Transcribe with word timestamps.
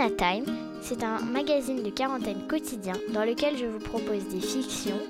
Corona 0.00 0.16
Time, 0.16 0.44
c'est 0.80 1.02
un 1.02 1.18
magazine 1.20 1.82
de 1.82 1.90
quarantaine 1.90 2.46
quotidien 2.48 2.94
dans 3.12 3.24
lequel 3.24 3.58
je 3.58 3.66
vous 3.66 3.78
propose 3.78 4.24
des 4.28 4.40
fictions, 4.40 5.00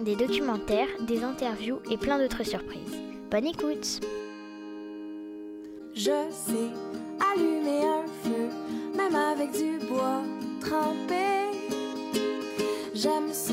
des 0.00 0.16
documentaires, 0.16 0.88
des 1.00 1.22
interviews 1.22 1.78
et 1.90 1.98
plein 1.98 2.18
d'autres 2.18 2.44
surprises. 2.44 2.96
Bonne 3.30 3.46
écoute 3.46 4.00
Je 5.94 6.30
sais 6.30 6.70
allumer 7.34 7.84
un 7.84 8.06
feu, 8.22 8.48
même 8.96 9.14
avec 9.14 9.52
du 9.52 9.78
bois 9.86 10.22
trempé. 10.60 11.26
J'aime 12.94 13.32
ça, 13.32 13.52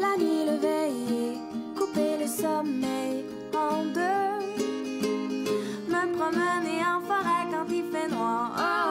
la 0.00 0.16
nuit 0.16 0.46
le 0.46 0.56
veiller, 0.56 1.38
couper 1.76 2.16
le 2.18 2.26
sommeil 2.26 3.24
en 3.54 3.84
deux. 3.84 4.46
Me 5.88 6.16
promener 6.16 6.80
en 6.80 7.00
forêt 7.02 7.46
quand 7.50 7.66
il 7.70 7.84
fait 7.92 8.08
noir. 8.08 8.52
Oh, 8.56 8.81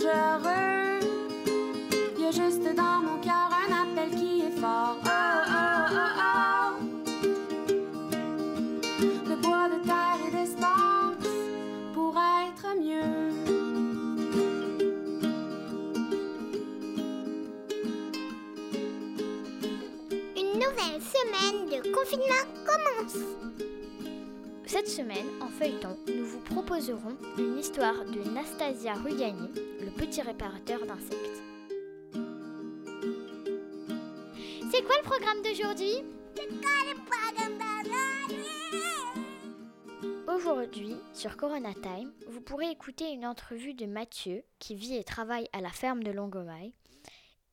dangereux. 0.00 1.00
Y 2.18 2.26
a 2.26 2.30
juste 2.30 2.74
dans 2.74 3.00
mon 3.02 3.18
cœur 3.20 3.50
un 3.52 3.72
appel 3.82 4.10
qui 4.18 4.40
est 4.42 4.60
fort. 4.60 4.96
Oh, 5.04 5.08
oh, 5.46 5.84
oh, 5.92 6.10
oh. 6.20 6.82
De 9.28 9.34
bois, 9.36 9.68
de 9.68 9.78
terre 9.84 10.20
et 10.26 10.30
d'espace 10.36 11.36
pour 11.94 12.14
être 12.16 12.68
mieux. 12.78 13.30
Une 20.36 20.52
nouvelle 20.54 21.00
semaine 21.00 21.60
de 21.66 21.78
confinement 21.94 22.46
commence. 22.66 23.69
Cette 24.70 24.86
semaine, 24.86 25.26
en 25.42 25.48
feuilleton, 25.48 25.98
nous 26.06 26.24
vous 26.24 26.38
proposerons 26.38 27.16
une 27.36 27.58
histoire 27.58 28.04
de 28.04 28.20
Nastasia 28.30 28.94
Rugani, 28.94 29.48
le 29.80 29.90
petit 29.90 30.22
réparateur 30.22 30.86
d'insectes. 30.86 31.42
C'est 34.70 34.82
quoi 34.84 34.94
le 34.98 35.02
programme 35.02 35.42
d'aujourd'hui? 35.42 36.04
Aujourd'hui, 40.28 40.94
sur 41.14 41.36
Corona 41.36 41.74
Time, 41.74 42.12
vous 42.28 42.40
pourrez 42.40 42.70
écouter 42.70 43.10
une 43.10 43.26
entrevue 43.26 43.74
de 43.74 43.86
Mathieu, 43.86 44.44
qui 44.60 44.76
vit 44.76 44.94
et 44.94 45.02
travaille 45.02 45.48
à 45.52 45.60
la 45.60 45.70
ferme 45.70 46.04
de 46.04 46.12
Longomaille, 46.12 46.74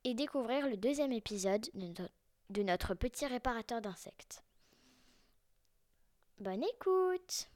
et 0.04 0.14
découvrir 0.14 0.70
le 0.70 0.78
deuxième 0.78 1.14
épisode 1.14 1.68
de, 1.74 1.88
no- 1.88 2.10
de 2.52 2.62
notre 2.62 2.94
petit 2.94 3.26
réparateur 3.26 3.82
d'insectes. 3.82 4.44
Bonne 6.40 6.64
écoute 6.64 7.48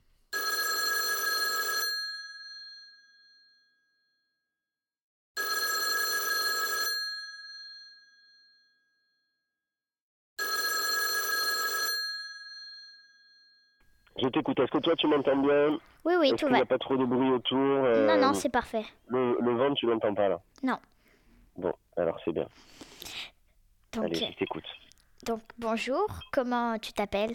Je 14.22 14.28
t'écoute. 14.28 14.60
Est-ce 14.60 14.72
que 14.72 14.78
toi 14.80 14.96
tu 14.96 15.08
m'entends 15.08 15.38
bien 15.38 15.78
Oui, 16.06 16.14
oui, 16.20 16.30
tout 16.32 16.36
qu'il 16.38 16.48
n'y 16.48 16.54
va. 16.54 16.60
a 16.60 16.66
pas 16.66 16.78
trop 16.78 16.98
de 16.98 17.06
bruit 17.06 17.30
autour 17.30 17.58
euh, 17.60 18.08
Non, 18.08 18.28
non, 18.28 18.34
c'est 18.34 18.50
parfait. 18.50 18.86
le, 19.08 19.38
le 19.42 19.56
vent, 19.56 19.74
tu 19.74 19.86
l'entends 19.88 20.14
pas 20.14 20.30
là 20.30 20.40
Non. 20.64 20.78
Bon, 21.58 21.74
alors 21.98 22.20
c'est 22.24 22.32
bien. 22.32 22.48
Donc, 23.94 24.06
Allez, 24.06 24.16
je 24.32 24.38
t'écoute. 24.38 24.64
donc 25.26 25.42
bonjour, 25.58 26.08
comment 26.32 26.78
tu 26.80 26.94
t'appelles? 26.94 27.34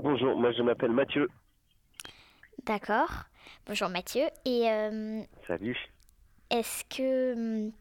Bonjour, 0.00 0.36
moi 0.38 0.52
je 0.52 0.62
m'appelle 0.62 0.92
Mathieu. 0.92 1.28
D'accord. 2.64 3.10
Bonjour 3.66 3.88
Mathieu. 3.88 4.22
Et 4.44 4.70
euh, 4.70 5.22
Salut. 5.46 5.76
est-ce 6.50 6.84
que... 6.84 7.32
hum, 7.66 7.72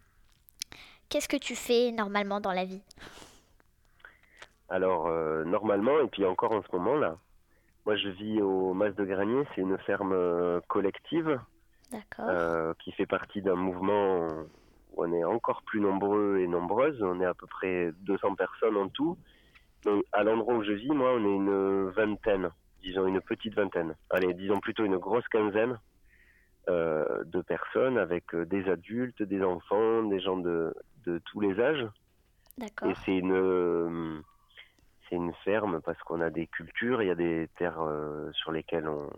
Qu'est-ce 1.10 1.30
que 1.30 1.38
tu 1.38 1.56
fais 1.56 1.92
normalement 1.92 2.42
dans 2.42 2.52
la 2.52 2.66
vie? 2.66 2.82
Alors, 4.70 5.08
euh, 5.08 5.46
normalement, 5.46 6.02
et 6.02 6.08
puis 6.08 6.26
encore 6.26 6.52
en 6.52 6.62
ce 6.62 6.76
moment 6.76 6.96
là, 6.96 7.18
moi 7.86 7.96
je 7.96 8.10
vis 8.10 8.42
au 8.42 8.74
Mas 8.74 8.94
de 8.96 9.06
Granier, 9.06 9.44
c'est 9.56 9.62
une 9.62 9.78
ferme 9.80 10.12
euh, 10.12 10.60
collective 10.68 11.40
D'accord. 11.92 12.76
qui 12.80 12.92
fait 12.94 13.06
partie 13.06 13.42
d'un 13.42 13.56
mouvement 13.56 14.28
où 14.92 15.04
on 15.06 15.14
est 15.14 15.24
encore 15.24 15.62
plus 15.64 15.80
nombreux 15.80 16.40
et 16.40 16.48
nombreuses. 16.48 17.02
On 17.02 17.22
est 17.22 17.26
à 17.26 17.34
peu 17.34 17.48
près 17.48 17.92
200 18.02 18.36
personnes 18.36 18.76
en 18.76 18.90
tout. 18.90 19.18
Donc, 19.88 20.04
à 20.12 20.22
l'endroit 20.22 20.56
où 20.56 20.64
je 20.64 20.74
vis, 20.74 20.90
moi, 20.90 21.14
on 21.14 21.24
est 21.24 21.34
une 21.34 21.90
vingtaine, 21.92 22.50
disons 22.82 23.08
une 23.08 23.22
petite 23.22 23.56
vingtaine. 23.56 23.96
Allez, 24.10 24.34
disons 24.34 24.60
plutôt 24.60 24.84
une 24.84 24.98
grosse 24.98 25.26
quinzaine 25.30 25.80
euh, 26.68 27.24
de 27.24 27.40
personnes 27.40 27.98
avec 27.98 28.36
euh, 28.36 28.46
des 28.46 28.68
adultes, 28.70 29.24
des 29.24 29.42
enfants, 29.42 30.04
des 30.04 30.20
gens 30.20 30.36
de, 30.36 30.74
de 31.06 31.20
tous 31.20 31.40
les 31.40 31.58
âges. 31.58 31.88
D'accord. 32.58 32.90
Et 32.90 32.96
c'est 33.06 33.16
une, 33.16 33.32
euh, 33.32 34.20
c'est 35.08 35.16
une 35.16 35.34
ferme 35.46 35.80
parce 35.80 36.00
qu'on 36.00 36.20
a 36.20 36.32
des 36.32 36.48
cultures, 36.48 37.02
il 37.02 37.08
y 37.08 37.12
a 37.12 37.16
des 37.16 37.48
terres 37.58 37.80
euh, 37.80 38.30
sur 38.34 38.52
lesquelles 38.52 38.90
on, 38.90 39.10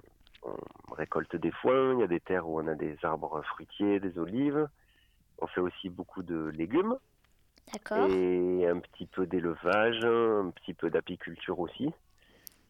on 0.43 0.93
récolte 0.93 1.35
des 1.35 1.51
foins, 1.51 1.93
il 1.93 2.01
y 2.01 2.03
a 2.03 2.07
des 2.07 2.19
terres 2.19 2.47
où 2.47 2.61
on 2.61 2.67
a 2.67 2.75
des 2.75 2.95
arbres 3.01 3.41
fruitiers, 3.41 3.99
des 3.99 4.19
olives. 4.19 4.67
On 5.39 5.47
fait 5.47 5.61
aussi 5.61 5.89
beaucoup 5.89 6.21
de 6.21 6.49
légumes 6.49 6.95
D'accord. 7.73 8.09
et 8.09 8.67
un 8.67 8.79
petit 8.79 9.05
peu 9.05 9.25
d'élevage, 9.25 10.03
un 10.03 10.49
petit 10.51 10.73
peu 10.73 10.89
d'apiculture 10.89 11.59
aussi. 11.59 11.91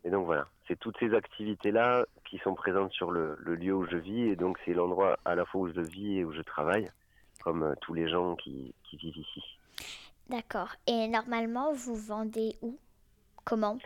Et 0.04 0.10
donc 0.10 0.26
voilà, 0.26 0.48
c'est 0.68 0.78
toutes 0.80 0.98
ces 1.00 1.14
activités-là 1.14 2.06
qui 2.30 2.38
sont 2.40 2.56
présentes 2.56 2.92
sur 2.92 3.12
le, 3.12 3.38
le 3.40 3.56
lieu 3.56 3.74
où 3.74 3.86
je 3.86 3.98
vis 3.98 4.30
et 4.30 4.36
donc 4.36 4.58
c'est 4.66 4.74
l'endroit 4.74 5.18
à 5.26 5.36
la 5.36 5.46
fois 5.46 5.62
où 5.62 5.74
je 5.74 5.82
vis 5.82 6.20
et 6.20 6.24
où 6.24 6.32
je 6.32 6.42
travaille, 6.42 6.90
comme 7.44 7.64
euh, 7.64 7.74
tous 7.82 7.94
les 7.94 8.08
gens 8.10 8.36
qui, 8.36 8.74
qui 8.84 8.98
vivent 8.98 9.18
ici. 9.18 9.44
D'accord. 10.30 10.70
Et 10.88 11.08
normalement, 11.08 11.74
vous 11.74 11.96
vendez 11.96 12.56
où? 12.62 12.78
Comment? 13.46 13.78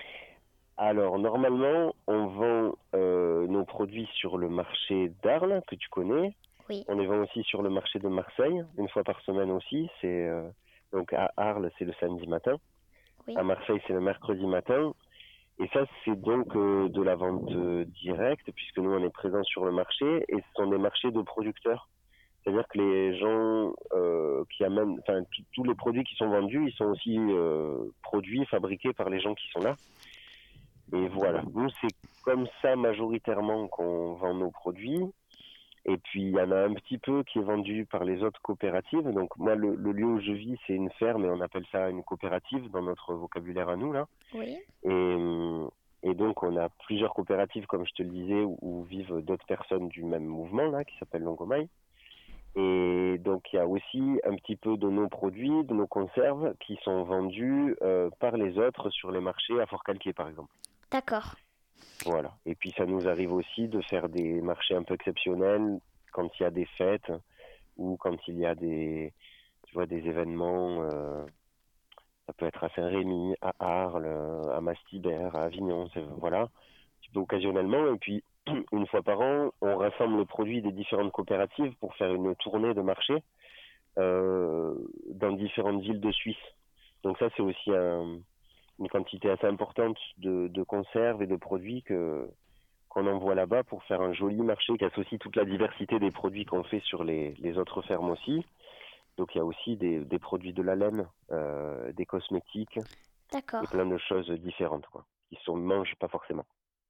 Alors, 0.78 1.18
normalement, 1.19 1.95
on 2.07 2.25
vend 2.28 2.75
euh, 2.95 3.47
nos 3.47 3.63
produits 3.63 4.09
sur 4.16 4.38
le 4.38 4.50
marché 4.50 5.12
d'Arles, 5.24 5.62
que 5.68 5.75
tu 5.75 5.88
connais. 5.90 6.35
Oui. 6.69 6.84
On 6.88 6.97
les 6.97 7.06
vend 7.06 7.19
aussi 7.19 7.44
sur 7.44 7.62
le 7.62 7.69
marché 7.69 8.00
de 8.00 8.07
Marseille, 8.07 8.63
une 8.78 8.90
fois 8.90 9.03
par 9.03 9.22
semaine 9.22 9.51
aussi. 9.51 9.90
C'est 10.01 10.28
euh, 10.28 10.50
Donc, 10.94 11.12
à 11.14 11.31
Arles, 11.38 11.70
c'est 11.78 11.86
le 11.86 11.94
samedi 12.00 12.28
matin. 12.28 12.56
Oui. 13.28 13.36
À 13.38 13.44
Marseille, 13.44 13.81
c'est 13.88 13.94
le 13.94 14.00
mercredi 14.02 14.46
matin. 14.46 14.94
Et 15.59 15.68
ça, 15.74 15.86
c'est 16.04 16.20
donc 16.20 16.56
euh, 16.56 16.88
de 16.90 17.02
la 17.02 17.16
vente 17.16 17.52
euh, 17.52 17.86
directe, 18.04 18.50
puisque 18.56 18.78
nous, 18.78 18.92
on 18.92 19.04
est 19.04 19.09
présents 19.09 19.44
sur 19.44 19.66
le 19.66 19.72
marché, 19.72 20.24
et 20.30 20.36
ce 20.38 20.48
sont 20.56 20.68
des 20.68 20.78
marchés 20.78 21.12
de 21.12 21.22
producteurs. 21.22 21.90
C'est-à-dire 22.44 22.68
que 22.68 22.78
les 22.78 23.18
gens 23.20 23.74
euh, 23.94 24.44
qui 24.50 24.64
amènent, 24.64 25.00
enfin, 25.00 25.22
tous- 25.54 25.64
les 25.64 25.76
produits 25.76 26.04
qui 26.04 26.16
sont 26.16 26.28
vendus, 26.30 26.66
ils 26.68 26.74
sont 26.74 26.86
aussi 26.86 27.18
produits, 28.02 28.46
fabriqués 28.48 28.94
par 28.94 29.10
les 29.10 29.20
gens 29.20 29.34
qui 29.34 29.48
sont 29.50 29.60
là. 29.62 29.75
Et 30.92 31.08
voilà, 31.08 31.42
nous 31.54 31.70
c'est 31.81 31.96
comme 32.24 32.46
ça 32.62 32.75
majoritairement 32.75 33.68
qu'on 33.70 34.16
vend 34.16 34.34
nos 34.34 34.52
produits. 34.52 35.00
Et 35.85 35.97
puis 35.97 36.24
il 36.24 36.31
y 36.31 36.39
en 36.39 36.51
a 36.51 36.63
un 36.63 36.74
petit 36.74 36.97
peu 36.97 37.24
qui 37.24 37.39
est 37.39 37.44
vendu 37.44 37.85
par 37.85 38.06
les 38.06 38.24
autres 38.24 38.41
coopératives. 38.41 39.09
Donc 39.12 39.35
moi 39.38 39.56
le, 39.56 39.75
le 39.75 39.91
lieu 39.91 40.06
où 40.06 40.21
je 40.21 40.31
vis 40.31 40.57
c'est 40.65 40.74
une 40.74 40.91
ferme 40.91 41.25
et 41.25 41.30
on 41.30 41.41
appelle 41.41 41.65
ça 41.71 41.89
une 41.89 42.03
coopérative 42.03 42.69
dans 42.71 42.81
notre 42.81 43.13
vocabulaire 43.13 43.69
à 43.69 43.75
nous 43.75 43.91
là. 43.91 44.07
Oui. 44.33 44.57
Et, 44.83 44.89
euh, 44.89 45.68
et 46.03 46.13
donc 46.13 46.41
on 46.41 46.56
a 46.56 46.69
plusieurs 46.85 47.13
coopératives 47.13 47.65
comme 47.65 47.85
je 47.85 47.94
te 47.94 48.03
le 48.03 48.09
disais 48.09 48.41
où, 48.41 48.57
où 48.62 48.83
vivent 48.83 49.19
d'autres 49.21 49.45
personnes 49.45 49.89
du 49.89 50.03
même 50.03 50.25
mouvement 50.25 50.69
là 50.71 50.85
qui 50.85 50.97
s'appelle 51.00 51.24
Longomaille. 51.24 51.68
Et 52.56 53.18
donc 53.19 53.51
il 53.51 53.57
y 53.57 53.59
a 53.59 53.68
aussi 53.68 54.21
un 54.24 54.36
petit 54.36 54.56
peu 54.56 54.77
de 54.77 54.88
nos 54.88 55.09
produits, 55.09 55.65
de 55.65 55.74
nos 55.74 55.88
conserves 55.88 56.53
qui 56.62 56.77
sont 56.83 57.03
vendus 57.03 57.75
euh, 57.81 58.09
par 58.19 58.38
les 58.38 58.57
autres 58.57 58.89
sur 58.89 59.12
les 59.12 59.19
marchés 59.19 59.59
à 59.59 59.65
Fort-Calquier 59.65 60.13
par 60.13 60.29
exemple. 60.29 60.53
D'accord. 60.91 61.36
Voilà. 62.06 62.33
Et 62.45 62.56
puis 62.56 62.71
ça 62.77 62.85
nous 62.85 63.07
arrive 63.07 63.33
aussi 63.33 63.68
de 63.68 63.81
faire 63.81 64.09
des 64.09 64.41
marchés 64.41 64.75
un 64.75 64.83
peu 64.83 64.94
exceptionnels 64.94 65.80
quand 66.12 66.30
il 66.39 66.44
y 66.44 66.45
a 66.45 66.51
des 66.51 66.65
fêtes 66.77 67.12
ou 67.77 67.97
quand 67.97 68.18
il 68.27 68.38
y 68.38 68.45
a 68.45 68.56
des, 68.56 69.13
tu 69.68 69.74
vois, 69.74 69.85
des 69.85 70.06
événements. 70.07 70.83
euh, 70.83 71.25
ça 72.25 72.33
peut 72.33 72.45
être 72.45 72.63
à 72.63 72.69
Saint-Rémy, 72.69 73.35
à 73.41 73.53
Arles, 73.59 74.07
à 74.53 74.62
Mastibert, 74.62 75.35
à 75.35 75.44
Avignon, 75.44 75.89
voilà, 76.19 76.47
occasionnellement. 77.15 77.94
Et 77.94 77.97
puis 77.97 78.24
une 78.71 78.88
fois 78.88 79.01
par 79.01 79.21
an, 79.21 79.51
on 79.62 79.77
rassemble 79.77 80.19
les 80.19 80.25
produits 80.25 80.62
des 80.62 80.71
différentes 80.71 81.12
coopératives 81.12 81.74
pour 81.79 81.95
faire 81.95 82.13
une 82.13 82.36
tournée 82.36 82.74
de 82.74 82.81
marché 82.81 83.24
euh, 83.97 84.75
dans 85.09 85.31
différentes 85.33 85.81
villes 85.81 86.00
de 86.00 86.12
Suisse. 86.12 86.36
Donc 87.03 87.18
ça, 87.18 87.27
c'est 87.36 87.44
aussi 87.44 87.71
un, 87.71 88.19
une 88.80 88.90
quantité 88.90 89.30
assez 89.30 89.48
importante 89.48 89.98
de, 90.18 90.48
de 90.48 90.64
conserves 90.64 91.22
et 91.22 91.28
de 91.28 91.36
produits 91.36 91.84
que 91.84 92.28
qu'on 92.94 93.08
envoie 93.08 93.34
là-bas 93.34 93.64
pour 93.64 93.84
faire 93.86 94.02
un 94.02 94.14
joli 94.14 94.36
marché 94.36 94.78
qui 94.78 94.86
associe 94.86 95.20
toute 95.20 95.36
la 95.36 95.46
diversité 95.46 95.98
des 95.98 96.12
produits 96.12 96.46
qu'on 96.46 96.64
fait 96.64 96.81
sur 96.81 97.04
les, 97.04 97.34
les, 97.40 97.58
autres 97.58 97.81
fermes 97.81 98.12
aussi. 98.12 98.46
Donc 99.18 99.34
il 99.34 99.40
y 99.40 99.42
a 99.42 99.46
aussi 99.46 99.78
des, 99.78 100.00
des 100.06 100.20
produits 100.20 100.54
de 100.54 100.62
la 100.62 100.75
laine, 100.75 101.08
euh, 101.31 101.92
des 101.94 102.06
cosmétiques, 102.06 102.78
et 103.36 103.68
plein 103.72 103.88
de 103.88 103.98
choses 103.98 104.30
différentes 104.30 104.86
quoi, 104.88 105.06
qui 105.30 105.38
sont 105.44 105.56
mangent 105.56 105.96
pas 106.00 106.08
forcément. 106.08 106.46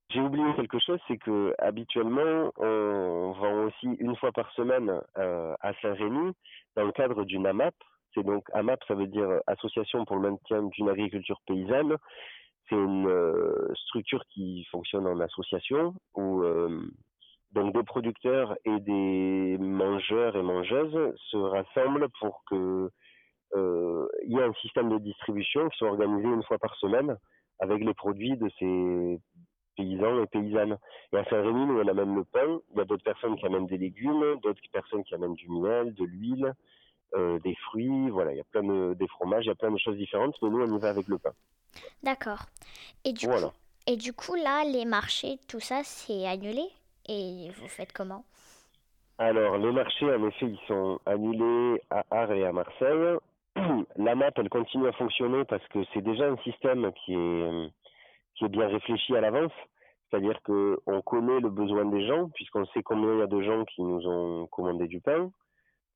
J'ai 0.09 0.19
oublié 0.19 0.45
quelque 0.55 0.77
chose, 0.79 0.99
c'est 1.07 1.17
que 1.17 1.55
habituellement 1.57 2.51
on 2.57 3.31
vend 3.31 3.63
aussi 3.63 3.87
une 3.99 4.15
fois 4.17 4.33
par 4.33 4.51
semaine 4.51 5.01
euh, 5.17 5.55
à 5.61 5.73
Saint-Rémy 5.81 6.33
dans 6.75 6.83
le 6.83 6.91
cadre 6.91 7.23
d'une 7.23 7.47
AMAP. 7.47 7.75
C'est 8.13 8.23
donc 8.23 8.43
AMAP, 8.53 8.79
ça 8.87 8.95
veut 8.95 9.07
dire 9.07 9.27
Association 9.47 10.05
pour 10.05 10.17
le 10.17 10.29
maintien 10.31 10.63
d'une 10.63 10.89
agriculture 10.89 11.39
paysanne. 11.47 11.97
C'est 12.69 12.75
une 12.75 13.07
euh, 13.07 13.73
structure 13.75 14.23
qui 14.33 14.65
fonctionne 14.71 15.07
en 15.07 15.19
association 15.19 15.93
où 16.15 16.43
euh, 16.43 16.81
donc 17.51 17.73
des 17.73 17.83
producteurs 17.83 18.55
et 18.65 18.79
des 18.79 19.57
mangeurs 19.59 20.35
et 20.35 20.41
mangeuses 20.41 21.15
se 21.29 21.37
rassemblent 21.37 22.07
pour 22.19 22.43
que 22.49 22.89
euh, 23.55 24.07
il 24.25 24.31
y 24.31 24.37
ait 24.37 24.43
un 24.43 24.53
système 24.53 24.89
de 24.89 24.97
distribution 24.99 25.69
qui 25.69 25.77
soit 25.77 25.89
organisé 25.89 26.27
une 26.27 26.43
fois 26.43 26.57
par 26.57 26.75
semaine 26.77 27.17
avec 27.59 27.83
les 27.83 27.93
produits 27.93 28.37
de 28.37 28.49
ces 28.59 29.19
paysans 29.75 30.23
et 30.23 30.27
paysannes. 30.27 30.77
Et 31.11 31.17
à 31.17 31.25
Saint-Rémy, 31.25 31.65
nous, 31.65 31.79
on 31.79 31.87
amène 31.87 32.15
le 32.15 32.23
pain. 32.23 32.59
Il 32.71 32.77
y 32.77 32.81
a 32.81 32.85
d'autres 32.85 33.03
personnes 33.03 33.35
qui 33.35 33.45
amènent 33.45 33.67
des 33.67 33.77
légumes, 33.77 34.39
d'autres 34.41 34.61
personnes 34.71 35.03
qui 35.03 35.13
amènent 35.13 35.35
du 35.35 35.49
miel, 35.49 35.93
de 35.93 36.05
l'huile, 36.05 36.53
euh, 37.15 37.39
des 37.39 37.55
fruits. 37.55 38.09
Voilà, 38.09 38.31
il 38.33 38.37
y 38.37 38.41
a 38.41 38.45
plein 38.45 38.63
de 38.63 38.93
des 38.93 39.07
fromages, 39.07 39.45
il 39.45 39.49
y 39.49 39.51
a 39.51 39.55
plein 39.55 39.71
de 39.71 39.77
choses 39.77 39.97
différentes. 39.97 40.35
Mais 40.41 40.49
nous, 40.49 40.61
on 40.61 40.77
y 40.77 40.79
va 40.79 40.89
avec 40.89 41.07
le 41.07 41.17
pain. 41.17 41.31
D'accord. 42.03 42.43
Et 43.05 43.13
du 43.13 43.25
Voilà. 43.25 43.47
coup, 43.47 43.53
et 43.87 43.97
du 43.97 44.13
coup 44.13 44.35
là, 44.35 44.63
les 44.65 44.85
marchés, 44.85 45.37
tout 45.47 45.59
ça, 45.59 45.81
c'est 45.83 46.25
annulé? 46.27 46.63
Et 47.07 47.49
vous 47.57 47.67
faites 47.67 47.91
comment? 47.93 48.23
Alors, 49.17 49.57
les 49.57 49.71
marchés, 49.71 50.05
en 50.13 50.27
effet, 50.27 50.47
ils 50.47 50.59
sont 50.67 50.99
annulés 51.05 51.81
à 51.89 52.03
Arles 52.11 52.37
et 52.37 52.45
à 52.45 52.51
Marseille. 52.51 53.17
La 53.97 54.15
map, 54.15 54.31
elle 54.35 54.49
continue 54.49 54.87
à 54.87 54.91
fonctionner 54.93 55.43
parce 55.45 55.65
que 55.67 55.79
c'est 55.93 56.01
déjà 56.01 56.25
un 56.25 56.37
système 56.37 56.91
qui 57.05 57.13
est, 57.13 57.71
qui 58.35 58.45
est 58.45 58.49
bien 58.49 58.67
réfléchi 58.67 59.15
à 59.15 59.21
l'avance. 59.21 59.51
C'est-à-dire 60.09 60.39
que 60.43 60.79
on 60.87 61.01
connaît 61.01 61.39
le 61.39 61.49
besoin 61.49 61.85
des 61.85 62.05
gens, 62.07 62.29
puisqu'on 62.29 62.65
sait 62.67 62.83
combien 62.83 63.13
il 63.13 63.19
y 63.19 63.21
a 63.23 63.27
de 63.27 63.41
gens 63.41 63.65
qui 63.65 63.81
nous 63.83 64.07
ont 64.07 64.47
commandé 64.47 64.87
du 64.87 64.99
pain. 64.99 65.31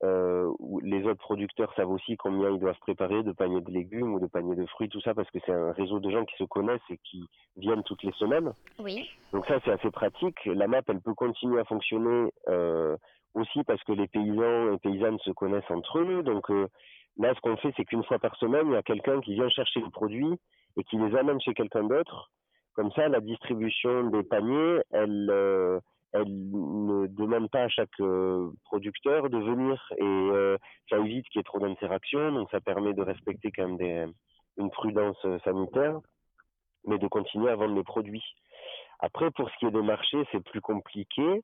Euh, 0.03 0.51
les 0.83 1.03
autres 1.05 1.19
producteurs 1.19 1.73
savent 1.75 1.89
aussi 1.89 2.17
combien 2.17 2.51
ils 2.51 2.59
doivent 2.59 2.79
préparer 2.81 3.23
de 3.23 3.31
paniers 3.31 3.61
de 3.61 3.71
légumes 3.71 4.13
ou 4.13 4.19
de 4.19 4.27
paniers 4.27 4.55
de 4.55 4.65
fruits, 4.67 4.89
tout 4.89 5.01
ça, 5.01 5.15
parce 5.15 5.29
que 5.31 5.39
c'est 5.45 5.51
un 5.51 5.71
réseau 5.71 5.99
de 5.99 6.11
gens 6.11 6.23
qui 6.25 6.35
se 6.38 6.44
connaissent 6.44 6.79
et 6.89 6.99
qui 7.03 7.27
viennent 7.55 7.83
toutes 7.83 8.03
les 8.03 8.11
semaines. 8.13 8.53
Oui. 8.77 9.09
Donc 9.33 9.47
ça, 9.47 9.59
c'est 9.65 9.71
assez 9.71 9.89
pratique. 9.89 10.38
La 10.45 10.67
map, 10.67 10.81
elle 10.88 11.01
peut 11.01 11.15
continuer 11.15 11.59
à 11.59 11.65
fonctionner 11.65 12.31
euh, 12.47 12.95
aussi 13.33 13.63
parce 13.63 13.83
que 13.85 13.94
les 13.94 14.07
paysans 14.07 14.73
et 14.73 14.77
paysannes 14.77 15.19
se 15.19 15.31
connaissent 15.31 15.69
entre 15.71 16.00
eux. 16.00 16.21
Donc 16.21 16.50
euh, 16.51 16.67
là, 17.17 17.33
ce 17.33 17.41
qu'on 17.41 17.57
fait, 17.57 17.73
c'est 17.75 17.85
qu'une 17.85 18.03
fois 18.03 18.19
par 18.19 18.35
semaine, 18.35 18.67
il 18.67 18.73
y 18.73 18.77
a 18.77 18.83
quelqu'un 18.83 19.19
qui 19.21 19.33
vient 19.33 19.50
chercher 19.50 19.79
les 19.81 19.89
produits 19.89 20.39
et 20.77 20.83
qui 20.83 20.97
les 20.97 21.15
amène 21.17 21.41
chez 21.41 21.55
quelqu'un 21.55 21.83
d'autre. 21.83 22.29
Comme 22.75 22.91
ça, 22.91 23.07
la 23.07 23.19
distribution 23.19 24.11
des 24.11 24.21
paniers, 24.21 24.81
elle, 24.91 25.29
euh, 25.31 25.79
demande 27.27 27.50
pas 27.50 27.63
à 27.63 27.69
chaque 27.69 28.00
euh, 28.00 28.50
producteur 28.65 29.29
de 29.29 29.38
venir 29.38 29.94
et 29.97 30.57
ça 30.89 30.97
évite 30.97 31.27
qu'il 31.29 31.39
y 31.39 31.41
ait 31.41 31.44
trop 31.44 31.59
d'interactions. 31.59 32.31
Donc 32.31 32.50
ça 32.51 32.59
permet 32.62 32.94
de 32.94 33.01
respecter 33.01 33.51
quand 33.51 33.68
même 33.68 33.77
des, 33.77 34.06
une 34.57 34.69
prudence 34.71 35.18
euh, 35.25 35.39
sanitaire, 35.39 36.00
mais 36.85 36.97
de 36.97 37.07
continuer 37.07 37.50
à 37.50 37.56
vendre 37.56 37.75
les 37.75 37.83
produits. 37.83 38.24
Après, 39.00 39.29
pour 39.31 39.50
ce 39.50 39.57
qui 39.57 39.65
est 39.65 39.71
des 39.71 39.81
marchés, 39.81 40.24
c'est 40.31 40.44
plus 40.44 40.62
compliqué. 40.62 41.41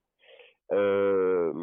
Euh, 0.72 1.54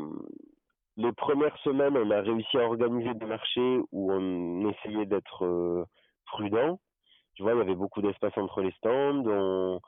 les 0.96 1.12
premières 1.12 1.56
semaines, 1.58 1.96
on 1.96 2.11
a 2.11 2.20
réussi 2.20 2.58
à 2.58 2.64
organiser 2.64 3.14
des 3.14 3.26
marchés 3.26 3.81
où 3.90 4.12
on 4.12 4.70
essayait 4.70 5.06
d'être 5.06 5.87
prudent. 6.26 6.78
Tu 7.34 7.43
vois, 7.43 7.52
il 7.52 7.58
y 7.58 7.62
avait 7.62 7.75
beaucoup 7.75 8.02
d'espace 8.02 8.37
entre 8.37 8.61
les 8.61 8.72
stands. 8.72 9.81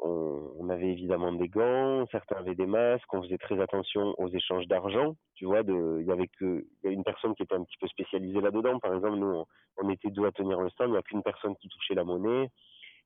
On, 0.00 0.52
on 0.58 0.68
avait 0.68 0.90
évidemment 0.90 1.32
des 1.32 1.48
gants, 1.48 2.06
certains 2.10 2.36
avaient 2.36 2.54
des 2.54 2.66
masques. 2.66 3.12
On 3.12 3.22
faisait 3.22 3.38
très 3.38 3.60
attention 3.60 4.14
aux 4.18 4.28
échanges 4.28 4.66
d'argent. 4.66 5.16
Tu 5.34 5.44
vois, 5.44 5.60
il 5.66 6.04
y 6.06 6.12
avait 6.12 6.28
que 6.38 6.64
y 6.84 6.88
a 6.88 6.90
une 6.90 7.04
personne 7.04 7.34
qui 7.34 7.42
était 7.42 7.54
un 7.54 7.64
petit 7.64 7.78
peu 7.80 7.86
spécialisée 7.88 8.40
là-dedans. 8.40 8.78
Par 8.78 8.94
exemple, 8.94 9.16
nous, 9.16 9.44
on, 9.78 9.90
était 9.90 10.10
deux 10.10 10.26
à 10.26 10.32
tenir 10.32 10.60
le 10.60 10.70
stand. 10.70 10.88
Il 10.88 10.92
n'y 10.92 10.98
a 10.98 11.02
qu'une 11.02 11.22
personne 11.22 11.54
qui 11.56 11.68
touchait 11.68 11.94
la 11.94 12.04
monnaie, 12.04 12.48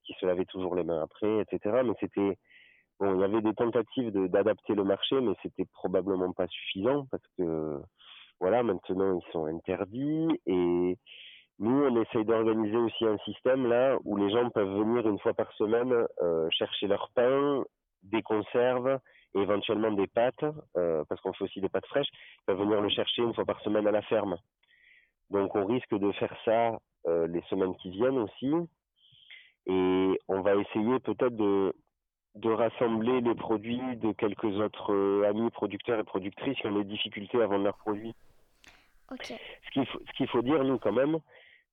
qui 0.05 0.14
se 0.14 0.26
lavait 0.26 0.44
toujours 0.46 0.75
les 0.75 0.85
mains 0.85 1.02
après, 1.02 1.41
etc. 1.41 1.82
Mais 1.85 1.94
c'était 2.00 2.38
Bon, 3.00 3.12
il 3.17 3.20
y 3.20 3.25
avait 3.25 3.43
des 3.43 3.55
tentatives 3.55 4.12
de- 4.12 4.29
d'adapter 4.29 4.75
le 4.75 4.85
marché, 4.85 5.20
mais 5.20 5.32
c'était 5.43 5.64
probablement 5.73 6.32
pas 6.32 6.47
suffisant 6.47 7.06
parce 7.11 7.25
que 7.37 7.81
voilà, 8.40 8.62
maintenant 8.62 9.19
ils 9.19 9.32
sont 9.32 9.47
interdits 9.47 10.29
et 10.47 10.97
nous 11.59 11.85
on 11.85 12.03
essaye 12.03 12.25
d'organiser 12.25 12.77
aussi 12.77 13.05
un 13.06 13.19
système 13.19 13.67
là 13.69 13.97
où 14.05 14.17
les 14.17 14.31
gens 14.31 14.51
peuvent 14.51 14.77
venir 14.77 15.06
une 15.09 15.19
fois 15.21 15.35
par 15.35 15.53
semaine 15.53 15.93
euh, 16.21 16.49
chercher 16.51 16.87
leur 16.87 17.11
pain, 17.15 17.65
des 18.03 18.23
conserves 18.23 18.99
et 19.35 19.41
éventuellement 19.41 19.93
des 19.93 20.06
pâtes 20.06 20.45
euh, 20.77 21.05
parce 21.09 21.21
qu'on 21.21 21.33
fait 21.33 21.45
aussi 21.45 21.61
des 21.61 21.69
pâtes 21.69 21.87
fraîches. 21.87 22.09
Ils 22.12 22.45
peuvent 22.47 22.61
venir 22.61 22.81
le 22.81 22.89
chercher 22.89 23.23
une 23.23 23.35
fois 23.35 23.45
par 23.45 23.61
semaine 23.61 23.87
à 23.87 23.93
la 23.93 24.03
ferme. 24.03 24.37
Donc 25.31 25.55
on 25.55 25.65
risque 25.65 25.95
de 25.95 26.12
faire 26.12 26.37
ça 26.45 26.79
euh, 27.06 27.27
les 27.29 27.43
semaines 27.43 27.77
qui 27.77 27.91
viennent 27.91 28.19
aussi 28.19 28.53
et 29.67 30.21
on 30.29 30.41
va 30.43 30.55
essayer 30.57 30.99
peut-être 31.00 31.37
de 31.37 31.73
de 32.35 32.50
rassembler 32.50 33.21
les 33.21 33.35
produits 33.35 33.97
de 33.97 34.11
quelques 34.11 34.45
autres 34.45 35.25
amis 35.25 35.50
producteurs 35.50 36.00
et 36.00 36.05
productrices 36.05 36.59
qui 36.59 36.67
ont 36.67 36.75
des 36.75 36.85
difficultés 36.85 37.41
à 37.41 37.47
vendre 37.47 37.62
leurs 37.62 37.77
produits. 37.77 38.12
Ok. 39.11 39.27
Ce 39.67 39.71
qu'il 39.71 39.87
faut, 39.87 40.00
ce 40.07 40.12
qu'il 40.17 40.29
faut 40.29 40.43
dire, 40.43 40.65
nous, 40.65 40.79
quand 40.79 40.93
même, 40.93 41.19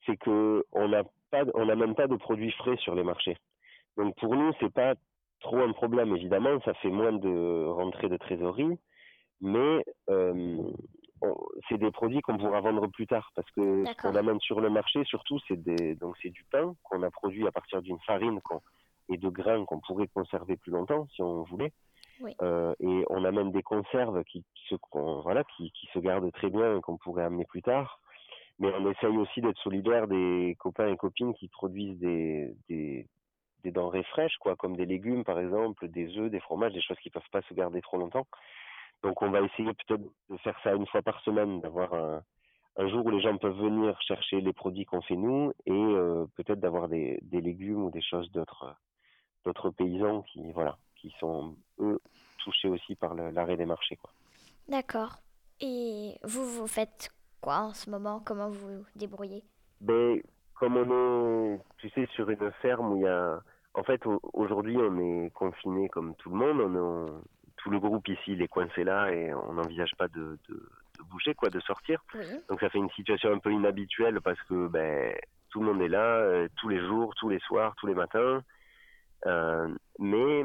c'est 0.06 0.18
que 0.18 0.66
on 0.72 0.88
n'a 0.90 1.04
pas, 1.32 1.44
on 1.54 1.66
n'a 1.66 1.76
même 1.76 1.96
pas 1.96 2.08
de 2.08 2.16
produits 2.16 2.52
frais 2.52 2.78
sur 2.78 2.96
les 2.96 3.04
marchés. 3.04 3.38
Donc 3.98 4.16
pour 4.18 4.36
nous, 4.36 4.52
c'est 4.60 4.74
pas 4.74 4.96
trop 5.40 5.60
un 5.60 5.72
problème. 5.74 6.16
Évidemment, 6.16 6.60
ça 6.62 6.74
fait 6.76 6.90
moins 6.90 7.14
de 7.14 7.66
rentrées 7.68 8.10
de 8.10 8.18
trésorerie, 8.18 8.78
mais 9.42 9.84
euh, 10.10 10.62
on- 11.22 11.36
c'est 11.70 11.78
des 11.78 11.92
produits 11.92 12.22
qu'on 12.22 12.38
pourra 12.38 12.62
vendre 12.62 12.88
plus 12.88 13.08
tard 13.08 13.32
parce 13.36 13.50
que 13.52 13.86
ce 13.86 13.98
qu'on 14.02 14.16
amène 14.16 14.40
sur 14.40 14.60
le 14.62 14.70
marché, 14.70 15.04
surtout, 15.06 15.40
c'est 15.48 15.62
des, 15.62 15.96
donc 15.96 16.16
c'est 16.22 16.30
du 16.30 16.44
pain 16.52 16.74
qu'on 16.84 17.04
a 17.04 17.12
produit 17.12 17.48
à 17.48 17.52
partir 17.52 17.82
d'une 17.82 18.00
farine 18.02 18.40
et 19.10 19.18
de 19.18 19.30
grains 19.30 19.66
qu'on 19.66 19.80
pourrait 19.80 20.08
conserver 20.08 20.58
plus 20.58 20.72
longtemps 20.72 21.08
si 21.16 21.22
on 21.22 21.44
voulait. 21.44 21.74
Oui. 22.22 22.36
Euh, 22.44 22.74
et 22.80 23.04
on 23.10 23.26
amène 23.26 23.52
des 23.52 23.64
conserves 23.64 24.24
qui, 24.26 24.46
se, 24.70 24.76
voilà, 24.94 25.44
qui, 25.44 25.72
qui 25.72 25.88
se 25.88 26.00
gardent 26.00 26.32
très 26.32 26.50
bien 26.50 26.78
et 26.78 26.82
qu'on 26.82 26.98
pourrait 26.98 27.24
amener 27.24 27.46
plus 27.46 27.64
tard. 27.64 28.00
Mais 28.62 28.72
on 28.78 28.92
essaye 28.92 29.18
aussi 29.18 29.42
d'être 29.42 29.58
solidaire 29.64 30.08
des 30.08 30.56
copains 30.60 30.88
et 30.88 30.96
copines 30.96 31.34
qui 31.34 31.48
produisent 31.48 31.98
des, 31.98 32.56
des, 32.70 33.08
denrées 33.72 34.04
fraîches, 34.04 34.38
quoi, 34.38 34.56
comme 34.56 34.78
des 34.78 34.86
légumes 34.86 35.24
par 35.24 35.40
exemple, 35.40 35.88
des 35.88 36.16
œufs, 36.20 36.30
des 36.30 36.40
fromages, 36.40 36.74
des 36.74 36.82
choses 36.82 37.00
qui 37.00 37.10
peuvent 37.10 37.30
pas 37.32 37.42
se 37.42 37.56
garder 37.56 37.82
trop 37.82 37.98
longtemps. 37.98 38.28
Donc 39.02 39.24
on 39.24 39.32
va 39.32 39.42
essayer 39.42 39.74
peut-être 39.74 40.04
de 40.30 40.38
faire 40.38 40.56
ça 40.64 40.76
une 40.76 40.86
fois 40.86 41.02
par 41.02 41.20
semaine, 41.22 41.60
d'avoir 41.62 41.92
un, 41.96 42.88
jour 42.88 43.04
où 43.04 43.10
les 43.10 43.22
gens 43.22 43.36
peuvent 43.38 43.58
venir 43.58 44.00
chercher 44.04 44.42
les 44.42 44.54
produits 44.54 44.86
qu'on 44.86 45.02
fait 45.02 45.16
nous 45.16 45.54
et 45.66 45.72
euh, 45.72 46.28
peut-être 46.36 46.60
d'avoir 46.60 46.88
des, 46.88 47.20
légumes 47.32 47.86
ou 47.86 47.90
des 47.90 48.02
choses 48.04 48.32
d'autres 48.32 48.76
d'autres 49.44 49.72
paysans 49.72 50.22
qui 50.22 50.52
voilà 50.52 50.78
qui 50.98 51.12
sont 51.20 51.56
eux 51.80 52.00
touchés 52.38 52.68
aussi 52.68 52.94
par 52.94 53.16
l'arrêt 53.16 53.58
des 53.58 53.66
marchés. 53.66 53.98
D'accord. 54.68 55.16
Et 55.62 56.20
vous, 56.24 56.46
vous 56.46 56.68
faites 56.68 57.10
quoi 57.42 57.58
en 57.60 57.74
ce 57.74 57.90
moment? 57.90 58.22
Comment 58.26 58.50
vous 58.50 58.78
vous 58.80 58.86
débrouillez? 58.96 59.44
Ben, 59.82 60.22
comme 60.60 60.78
on 60.78 61.56
est, 61.56 61.60
tu 61.78 61.90
sais, 61.90 62.06
sur 62.14 62.30
une 62.30 62.52
ferme 62.62 62.92
où 62.94 62.98
il 62.98 63.04
y 63.04 63.08
a... 63.08 63.40
En 63.74 63.84
fait, 63.84 64.06
au- 64.06 64.20
aujourd'hui, 64.34 64.78
on 64.78 65.00
est 65.00 65.30
confiné 65.34 65.90
comme 65.90 66.14
tout 66.16 66.30
le 66.30 66.36
monde. 66.36 66.60
On 66.62 66.76
est 66.76 66.80
en- 67.16 67.22
Tout 67.58 67.70
le 67.70 67.80
groupe 67.80 68.08
ici, 68.08 68.32
il 68.34 68.42
est 68.42 68.48
coincé 68.48 68.84
là 68.84 69.12
et 69.12 69.32
on 69.36 69.54
n'envisage 69.54 69.92
pas 69.98 70.08
de, 70.08 70.38
de, 70.50 70.56
de 70.98 71.04
bouger, 71.12 71.36
quoi, 71.36 71.50
de 71.52 71.60
sortir. 71.60 72.04
Oui. 72.16 72.26
Donc 72.50 72.60
ça 72.60 72.70
fait 72.70 72.80
une 72.80 72.90
situation 72.92 73.32
un 73.32 73.38
peu 73.38 73.52
inhabituelle 73.52 74.20
parce 74.22 74.42
que 74.50 74.68
ben, 74.68 75.14
tout 75.52 75.60
le 75.62 75.68
monde 75.72 75.82
est 75.82 75.88
là, 75.88 76.06
euh, 76.18 76.48
tous 76.60 76.70
les 76.70 76.80
jours, 76.80 77.14
tous 77.16 77.30
les 77.30 77.40
soirs, 77.40 77.76
tous 77.78 77.86
les 77.88 77.94
matins. 77.94 78.42
Euh, 79.28 79.68
mais 80.00 80.44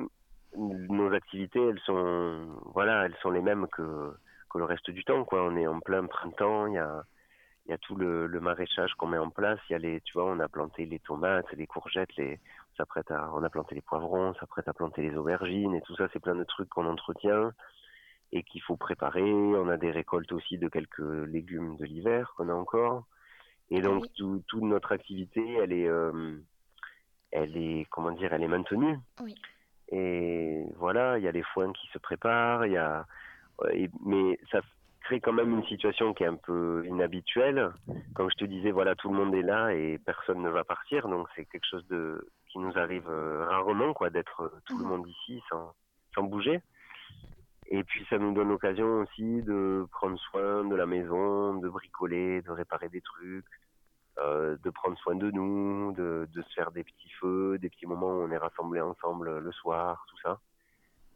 nos 0.54 1.10
activités, 1.14 1.62
elles 1.68 1.80
sont, 1.86 2.46
voilà, 2.74 3.06
elles 3.06 3.16
sont 3.22 3.30
les 3.30 3.40
mêmes 3.42 3.66
que, 3.68 4.12
que 4.56 4.60
le 4.60 4.64
reste 4.64 4.90
du 4.90 5.04
temps, 5.04 5.24
quoi. 5.24 5.44
On 5.44 5.56
est 5.56 5.66
en 5.66 5.80
plein 5.80 6.04
printemps, 6.06 6.66
il 6.66 6.74
y 6.74 6.78
a, 6.78 7.04
il 7.66 7.70
y 7.70 7.74
a 7.74 7.78
tout 7.78 7.94
le, 7.96 8.26
le 8.26 8.40
maraîchage 8.40 8.94
qu'on 8.94 9.06
met 9.06 9.18
en 9.18 9.30
place. 9.30 9.60
Il 9.68 9.72
y 9.72 9.76
a 9.76 9.78
les, 9.78 10.00
tu 10.00 10.14
vois, 10.14 10.24
on 10.30 10.40
a 10.40 10.48
planté 10.48 10.86
les 10.86 10.98
tomates, 11.00 11.50
les 11.52 11.66
courgettes, 11.66 12.14
les, 12.16 12.40
on 12.72 12.76
s'apprête 12.76 13.10
à, 13.10 13.30
on 13.34 13.42
a 13.42 13.50
planté 13.50 13.74
les 13.74 13.82
poivrons, 13.82 14.30
on 14.30 14.34
s'apprête 14.34 14.68
à 14.68 14.72
planter 14.72 15.02
les 15.02 15.16
aubergines 15.16 15.74
et 15.74 15.82
tout 15.82 15.94
ça, 15.96 16.08
c'est 16.12 16.20
plein 16.20 16.34
de 16.34 16.44
trucs 16.44 16.68
qu'on 16.70 16.86
entretient 16.86 17.52
et 18.32 18.42
qu'il 18.42 18.62
faut 18.62 18.76
préparer. 18.76 19.22
On 19.22 19.68
a 19.68 19.76
des 19.76 19.90
récoltes 19.90 20.32
aussi 20.32 20.58
de 20.58 20.68
quelques 20.68 20.98
légumes 20.98 21.76
de 21.76 21.84
l'hiver 21.84 22.32
qu'on 22.36 22.48
a 22.48 22.54
encore. 22.54 23.04
Et 23.70 23.80
donc, 23.82 24.02
Oui. 24.02 24.10
tout, 24.16 24.42
toute 24.46 24.62
notre 24.62 24.92
activité, 24.92 25.42
elle 25.62 25.72
est, 25.72 25.88
euh, 25.88 26.38
elle 27.30 27.56
est, 27.56 27.86
comment 27.90 28.12
dire, 28.12 28.32
elle 28.32 28.42
est 28.42 28.48
maintenue. 28.48 28.98
Oui. 29.20 29.34
Et 29.88 30.64
voilà, 30.76 31.18
il 31.18 31.24
y 31.24 31.28
a 31.28 31.32
les 31.32 31.42
foins 31.42 31.72
qui 31.72 31.86
se 31.88 31.98
préparent, 31.98 32.64
il 32.66 32.72
y 32.72 32.76
a, 32.76 33.06
mais 34.04 34.38
ça 34.50 34.60
crée 35.06 35.20
quand 35.20 35.32
même 35.32 35.52
une 35.52 35.64
situation 35.66 36.12
qui 36.14 36.24
est 36.24 36.26
un 36.26 36.36
peu 36.36 36.84
inhabituelle. 36.86 37.72
Comme 38.14 38.30
je 38.30 38.36
te 38.36 38.44
disais, 38.44 38.72
voilà, 38.72 38.94
tout 38.96 39.08
le 39.08 39.16
monde 39.16 39.34
est 39.34 39.42
là 39.42 39.72
et 39.72 39.98
personne 39.98 40.42
ne 40.42 40.50
va 40.50 40.64
partir, 40.64 41.08
donc 41.08 41.28
c'est 41.34 41.44
quelque 41.46 41.66
chose 41.70 41.86
de 41.86 42.26
qui 42.48 42.58
nous 42.58 42.76
arrive 42.76 43.08
euh, 43.08 43.44
rarement, 43.48 43.92
quoi, 43.92 44.10
d'être 44.10 44.42
euh, 44.42 44.60
tout 44.66 44.78
le 44.78 44.84
mhm. 44.84 44.90
monde 44.90 45.08
ici 45.08 45.42
sans, 45.48 45.74
sans 46.14 46.22
bouger. 46.22 46.60
Et 47.68 47.82
puis 47.84 48.06
ça 48.08 48.18
nous 48.18 48.32
donne 48.32 48.48
l'occasion 48.48 49.00
aussi 49.00 49.42
de 49.42 49.86
prendre 49.90 50.18
soin 50.18 50.64
de 50.64 50.74
la 50.74 50.86
maison, 50.86 51.54
de 51.54 51.68
bricoler, 51.68 52.42
de 52.42 52.50
réparer 52.50 52.88
des 52.88 53.00
trucs, 53.00 53.44
euh, 54.18 54.56
de 54.62 54.70
prendre 54.70 54.96
soin 54.98 55.16
de 55.16 55.30
nous, 55.30 55.92
de, 55.92 56.28
de, 56.32 56.42
se 56.42 56.54
faire 56.54 56.70
des 56.70 56.84
petits 56.84 57.10
feux, 57.20 57.58
des 57.58 57.68
petits 57.68 57.86
moments 57.86 58.08
où 58.08 58.22
on 58.22 58.30
est 58.30 58.38
rassemblés 58.38 58.80
ensemble 58.80 59.38
le 59.38 59.52
soir, 59.52 60.04
tout 60.08 60.18
ça. 60.22 60.40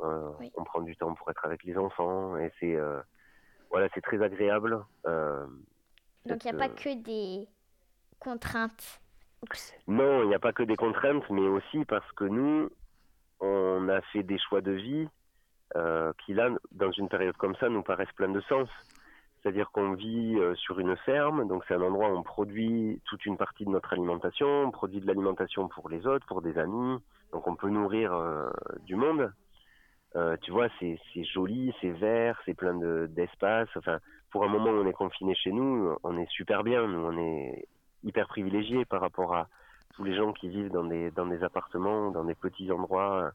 Euh, 0.03 0.31
On 0.57 0.65
prend 0.65 0.81
du 0.81 0.97
temps 0.97 1.15
pour 1.15 1.31
être 1.31 1.45
avec 1.45 1.63
les 1.65 1.77
enfants 1.77 2.37
et 2.37 2.51
c'est 2.59 2.75
euh, 2.75 3.01
voilà, 3.71 3.89
c'est 3.95 4.01
très 4.01 4.23
agréable. 4.23 4.85
Euh, 5.07 5.47
Donc 6.27 6.45
il 6.45 6.53
n'y 6.53 6.57
a 6.63 6.69
pas 6.69 6.75
que 6.75 6.95
des 7.03 7.49
contraintes. 8.19 9.01
Non, 9.87 10.23
il 10.23 10.29
n'y 10.29 10.35
a 10.35 10.39
pas 10.39 10.53
que 10.53 10.63
des 10.63 10.77
contraintes, 10.77 11.29
mais 11.31 11.47
aussi 11.47 11.85
parce 11.85 12.11
que 12.13 12.25
nous, 12.25 12.71
on 13.41 13.89
a 13.89 14.01
fait 14.13 14.23
des 14.23 14.39
choix 14.39 14.61
de 14.61 14.73
vie 14.73 15.09
euh, 15.77 16.13
qui 16.25 16.35
là, 16.35 16.51
dans 16.73 16.91
une 16.93 17.09
période 17.09 17.37
comme 17.37 17.57
ça, 17.57 17.69
nous 17.69 17.83
paraissent 17.83 18.13
pleins 18.13 18.29
de 18.29 18.41
sens. 18.43 18.69
C'est-à-dire 19.43 19.71
qu'on 19.71 19.95
vit 19.95 20.37
euh, 20.39 20.55
sur 20.57 20.79
une 20.81 20.97
ferme, 20.99 21.49
donc 21.49 21.65
c'est 21.67 21.75
un 21.75 21.81
endroit 21.81 22.11
où 22.11 22.17
on 22.17 22.23
produit 22.23 23.01
toute 23.07 23.25
une 23.25 23.39
partie 23.39 23.65
de 23.65 23.71
notre 23.71 23.95
alimentation, 23.95 24.65
on 24.65 24.71
produit 24.71 25.01
de 25.01 25.07
l'alimentation 25.07 25.69
pour 25.69 25.89
les 25.89 26.07
autres, 26.07 26.27
pour 26.27 26.43
des 26.43 26.59
amis, 26.59 26.99
donc 27.33 27.47
on 27.47 27.57
peut 27.57 27.71
nourrir 27.71 28.13
euh, 28.13 28.51
du 28.85 28.97
monde. 28.97 29.33
Euh, 30.17 30.37
tu 30.43 30.51
vois, 30.51 30.69
c'est 30.81 30.99
joli, 31.25 31.73
c'est 31.81 31.91
vert, 31.91 32.41
c'est 32.45 32.55
plein 32.55 32.75
d'espace. 33.07 33.69
enfin, 33.77 33.99
pour 34.31 34.45
un 34.45 34.49
moment 34.49 34.71
où 34.71 34.83
on 34.83 34.87
est 34.87 34.93
confiné 34.93 35.35
chez 35.35 35.53
nous, 35.53 35.97
on 36.03 36.19
est 36.19 36.31
super 36.31 36.63
bien, 36.65 36.87
nous, 36.87 36.99
on 36.99 37.17
est 37.19 37.67
hyper 38.03 38.27
privilégiés 38.29 38.85
par 38.85 39.01
rapport 39.01 39.35
à 39.35 39.49
tous 39.95 40.05
les 40.05 40.15
gens 40.15 40.33
qui 40.33 40.49
vivent 40.49 40.71
dans 40.71 40.85
des, 40.85 41.11
dans 41.11 41.27
des 41.27 41.43
appartements, 41.45 42.11
dans 42.11 42.25
des 42.25 42.35
petits 42.35 42.71
endroits, 42.73 43.33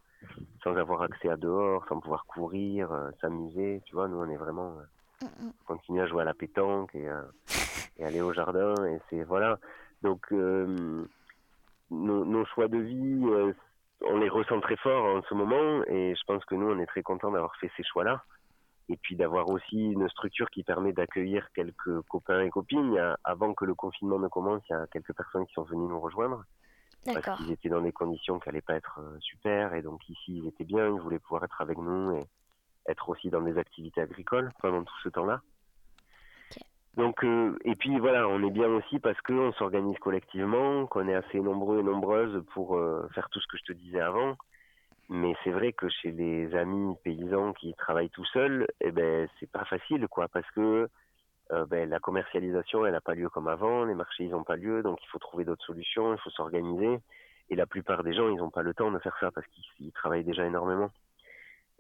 sans 0.64 0.76
avoir 0.76 1.02
accès 1.02 1.30
à 1.30 1.38
dehors, 1.38 1.86
sans 1.88 2.00
pouvoir 2.00 2.26
courir, 2.26 2.90
s'amuser. 3.22 3.82
Tu 3.86 3.94
vois, 3.94 4.08
nous, 4.08 4.18
on 4.18 4.30
est 4.30 4.38
vraiment 4.38 4.74
continuer 5.66 6.02
à 6.02 6.08
jouer 6.08 6.22
à 6.22 6.26
la 6.26 6.34
pétanque 6.34 6.94
et, 6.96 7.08
euh, 7.08 7.22
et 7.98 8.06
aller 8.06 8.22
au 8.22 8.34
jardin. 8.34 8.74
Et 8.86 9.00
c'est 9.10 9.24
voilà. 9.24 9.60
Donc 10.02 10.22
euh, 10.32 11.06
nos, 11.92 12.26
nos, 12.26 12.46
choix 12.46 12.68
de 12.68 12.78
vie, 12.78 13.22
euh, 13.26 13.54
on 14.02 14.18
les 14.18 14.30
ressent 14.30 14.60
très 14.62 14.78
fort 14.78 15.06
en 15.06 15.22
ce 15.24 15.34
moment. 15.34 15.84
Et 15.88 16.16
je 16.16 16.22
pense 16.26 16.44
que 16.46 16.56
nous, 16.56 16.68
on 16.68 16.80
est 16.80 16.86
très 16.86 17.04
contents 17.04 17.32
d'avoir 17.32 17.56
fait 17.58 17.72
ces 17.78 17.84
choix-là. 17.84 18.24
Et 18.88 18.98
puis 18.98 19.16
d'avoir 19.16 19.50
aussi 19.50 19.92
une 19.92 20.08
structure 20.10 20.50
qui 20.52 20.64
permet 20.64 20.94
d'accueillir 20.94 21.48
quelques 21.56 22.02
copains 22.04 22.42
et 22.42 22.50
copines. 22.50 23.16
avant 23.24 23.54
que 23.54 23.66
le 23.66 23.74
confinement 23.74 24.20
ne 24.20 24.28
commence, 24.28 24.62
il 24.70 24.74
y 24.74 24.76
a 24.76 24.86
quelques 24.88 25.14
personnes 25.14 25.46
qui 25.48 25.54
sont 25.54 25.64
venues 25.64 25.88
nous 25.88 26.00
rejoindre. 26.00 26.44
Parce 27.06 27.38
qu'ils 27.38 27.52
étaient 27.52 27.70
dans 27.70 27.82
des 27.82 27.92
conditions 27.92 28.40
qui 28.40 28.50
n'allaient 28.50 28.62
pas 28.62 28.76
être 28.76 29.00
super. 29.20 29.74
Et 29.74 29.82
donc 29.82 30.08
ici, 30.10 30.38
ils 30.38 30.48
étaient 30.48 30.64
bien, 30.64 30.88
ils 30.88 31.00
voulaient 31.00 31.20
pouvoir 31.20 31.44
être 31.44 31.62
avec 31.62 31.78
nous. 31.78 32.18
Et, 32.18 32.26
être 32.88 33.10
aussi 33.10 33.30
dans 33.30 33.42
des 33.42 33.58
activités 33.58 34.02
agricoles 34.02 34.52
pendant 34.62 34.84
tout 34.84 35.00
ce 35.04 35.10
temps-là. 35.10 35.42
Donc, 36.98 37.24
euh, 37.26 37.58
et 37.66 37.76
puis 37.76 38.00
voilà, 38.00 38.28
on 38.28 38.42
est 38.42 38.52
bien 38.52 38.70
aussi 38.70 39.00
parce 39.00 39.20
qu'on 39.22 39.52
s'organise 39.54 39.98
collectivement, 40.00 40.86
qu'on 40.88 41.08
est 41.10 41.16
assez 41.16 41.40
nombreux 41.42 41.80
et 41.80 41.84
nombreuses 41.84 42.44
pour 42.54 42.78
euh, 42.78 43.08
faire 43.14 43.30
tout 43.30 43.42
ce 43.42 43.48
que 43.48 43.58
je 43.58 43.64
te 43.64 43.74
disais 43.74 44.00
avant. 44.00 44.38
Mais 45.10 45.36
c'est 45.44 45.52
vrai 45.52 45.74
que 45.74 45.90
chez 45.90 46.12
les 46.12 46.56
amis 46.56 46.96
paysans 47.04 47.54
qui 47.54 47.74
travaillent 47.76 48.10
tout 48.10 48.26
seuls, 48.26 48.66
eh 48.82 48.92
ben 48.92 49.28
c'est 49.40 49.52
pas 49.52 49.66
facile, 49.66 50.08
quoi, 50.08 50.28
parce 50.30 50.50
que 50.52 50.90
euh, 51.52 51.66
ben, 51.68 51.90
la 51.90 52.00
commercialisation, 52.00 52.86
elle 52.86 52.94
n'a 52.94 53.02
pas 53.02 53.14
lieu 53.14 53.30
comme 53.30 53.48
avant, 53.48 53.86
les 53.86 53.94
marchés, 53.94 54.24
ils 54.24 54.32
n'ont 54.32 54.44
pas 54.44 54.56
lieu, 54.56 54.82
donc 54.82 54.98
il 55.04 55.08
faut 55.08 55.20
trouver 55.20 55.46
d'autres 55.46 55.66
solutions, 55.66 56.14
il 56.14 56.20
faut 56.20 56.32
s'organiser. 56.32 57.00
Et 57.50 57.56
la 57.56 57.68
plupart 57.68 58.04
des 58.04 58.14
gens, 58.14 58.30
ils 58.30 58.38
n'ont 58.38 58.50
pas 58.50 58.64
le 58.64 58.74
temps 58.74 58.92
de 58.92 59.00
faire 59.00 59.16
ça 59.20 59.32
parce 59.32 59.46
qu'ils 59.48 59.92
travaillent 59.92 60.24
déjà 60.24 60.46
énormément. 60.46 60.90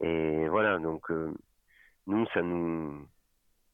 Et 0.02 0.48
voilà, 0.50 0.78
donc 0.78 1.10
euh, 1.10 1.34
nous, 2.08 2.28
ça 2.34 2.42
nous 2.42 3.08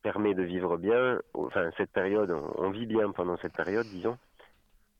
permet 0.01 0.34
de 0.34 0.43
vivre 0.43 0.77
bien. 0.77 1.20
Enfin, 1.34 1.70
cette 1.77 1.91
période, 1.91 2.31
on, 2.31 2.70
vit 2.72 2.86
bien 2.86 3.12
pendant 3.12 3.38
cette 3.38 3.53
période, 3.53 3.86
disons, 3.88 4.17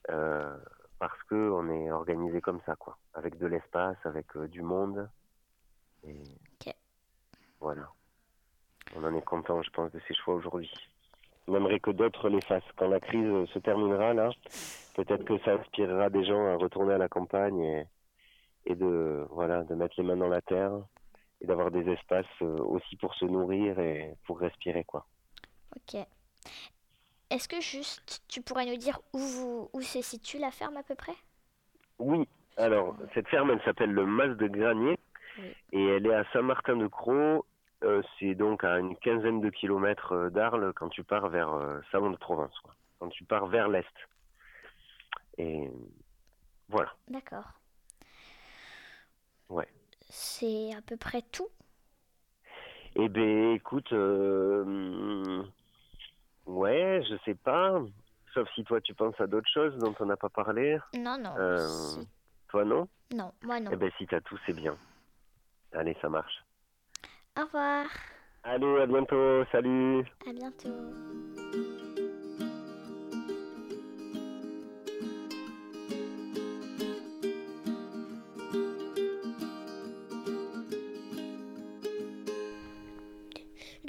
euh, 0.10 0.56
parce 1.00 1.22
que 1.24 1.36
on 1.36 1.70
est 1.70 1.92
organisé 1.92 2.42
comme 2.42 2.62
ça, 2.66 2.76
quoi, 2.76 2.98
avec 3.14 3.38
de 3.38 3.48
l'espace, 3.48 3.98
avec 4.06 4.36
euh, 4.36 4.48
du 4.48 4.62
monde. 4.62 5.10
Et 6.04 6.16
Voilà. 7.60 7.88
On 8.96 9.04
en 9.04 9.16
est 9.16 9.24
content, 9.24 9.62
je 9.62 9.70
pense, 9.70 9.92
de 9.92 10.02
ces 10.08 10.14
choix 10.14 10.36
aujourd'hui. 10.36 10.72
On 11.48 11.56
aimerait 11.56 11.80
que 11.80 11.92
d'autres 11.92 12.30
les 12.30 12.42
fassent. 12.42 12.64
Quand 12.76 12.90
la 12.90 13.00
crise 13.00 13.50
se 13.52 13.60
terminera, 13.60 14.14
là, 14.14 14.30
peut-être 14.96 15.24
que 15.24 15.38
ça 15.40 15.54
inspirera 15.54 16.10
des 16.10 16.26
gens 16.26 16.46
à 16.46 16.56
retourner 16.56 16.94
à 16.94 16.98
la 16.98 17.08
campagne 17.08 17.62
et, 17.62 17.88
et 18.66 18.76
de, 18.76 19.26
voilà, 19.32 19.64
de 19.64 19.76
mettre 19.76 19.96
les 19.98 20.04
mains 20.04 20.18
dans 20.18 20.28
la 20.28 20.42
terre 20.42 20.72
et 21.42 21.48
d'avoir 21.48 21.72
des 21.72 21.88
espaces 21.90 22.26
euh, 22.42 22.58
aussi 22.60 22.96
pour 22.96 23.14
se 23.16 23.26
nourrir 23.26 23.80
et 23.80 24.16
pour 24.26 24.40
respirer 24.40 24.84
quoi. 24.84 25.06
Ok. 25.76 26.02
Est-ce 27.30 27.48
que 27.48 27.62
juste 27.62 28.24
tu 28.28 28.42
pourrais 28.42 28.66
nous 28.66 28.78
dire 28.78 29.00
où, 29.14 29.20
vous, 29.20 29.70
où 29.74 29.82
se 29.82 30.02
situe 30.02 30.38
la 30.38 30.52
ferme 30.52 30.78
à 30.78 30.84
peu 30.84 30.96
près? 30.96 31.16
Oui. 32.00 32.28
Alors 32.58 32.96
cette 33.14 33.28
ferme 33.28 33.52
elle 33.52 33.62
s'appelle 33.64 33.92
le 33.92 34.06
Mas 34.06 34.38
de 34.38 34.48
Granier 34.48 34.98
et 35.72 35.84
elle 35.84 36.06
est 36.06 36.14
à 36.14 36.26
Saint-Martin-de-Croix. 36.32 37.44
Euh, 37.84 38.04
c'est 38.20 38.36
donc 38.36 38.64
à 38.64 38.78
une 38.78 38.96
quinzaine 38.98 39.42
de 39.42 39.50
kilomètres 39.50 40.12
euh, 40.12 40.30
d'Arles 40.30 40.72
quand 40.76 40.90
tu 40.90 41.04
pars 41.04 41.30
vers 41.30 41.82
Salon 41.92 42.12
de 42.12 42.18
Provence, 42.18 42.54
quand 43.00 43.10
tu 43.10 43.24
pars 43.24 43.48
vers 43.48 43.68
l'est. 43.70 43.88
Et 45.40 45.72
voilà. 46.70 46.94
D'accord. 47.08 47.46
Ouais 49.50 49.68
c'est 50.12 50.74
à 50.78 50.82
peu 50.82 50.98
près 50.98 51.22
tout 51.32 51.48
Eh 52.96 53.10
bien, 53.10 53.54
écoute, 53.54 53.92
euh, 53.94 55.44
ouais, 56.46 57.02
je 57.10 57.16
sais 57.26 57.36
pas. 57.36 57.82
Sauf 58.34 58.48
si 58.56 58.64
toi, 58.64 58.80
tu 58.82 58.94
penses 58.94 59.20
à 59.20 59.28
d'autres 59.28 59.50
choses 59.54 59.76
dont 59.78 59.96
on 60.00 60.06
n'a 60.06 60.18
pas 60.18 60.30
parlé. 60.30 60.78
Non, 60.94 61.18
non. 61.18 61.34
Euh, 61.38 62.04
toi, 62.50 62.64
non? 62.64 62.88
Non, 63.14 63.34
moi, 63.42 63.60
non. 63.60 63.72
Eh 63.74 63.76
bien, 63.78 63.90
si 63.98 64.06
t'as 64.08 64.22
tout, 64.22 64.38
c'est 64.46 64.56
bien. 64.56 64.78
Allez, 65.74 65.98
ça 66.02 66.10
marche. 66.10 66.44
Au 67.38 67.44
revoir. 67.44 67.86
Allez, 68.44 68.82
à 68.82 68.86
bientôt. 68.86 69.46
Salut. 69.52 70.06
À 70.28 70.34
bientôt. 70.34 71.41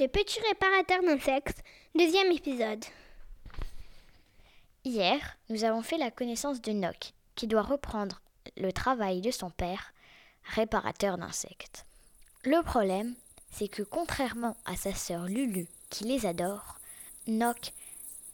Le 0.02 0.09
petit 0.09 0.40
réparateur 0.40 1.00
d'insectes, 1.04 1.62
deuxième 1.94 2.32
épisode. 2.32 2.85
Hier, 4.85 5.38
nous 5.49 5.62
avons 5.62 5.82
fait 5.82 5.97
la 5.97 6.11
connaissance 6.11 6.61
de 6.61 6.73
Noc, 6.73 7.12
qui 7.37 7.47
doit 7.47 7.62
reprendre 7.62 8.21
le 8.56 8.73
travail 8.73 9.21
de 9.21 9.30
son 9.30 9.50
père, 9.50 9.94
réparateur 10.42 11.18
d'insectes. 11.18 11.87
Le 12.42 12.64
problème, 12.64 13.14
c'est 13.52 13.68
que 13.68 13.85
contrairement 13.85 14.56
à 14.64 14.75
sa 14.75 14.92
sœur 14.92 15.26
Lulu, 15.26 15.68
qui 15.88 16.02
les 16.02 16.26
adore, 16.26 16.80
Noc 17.28 17.73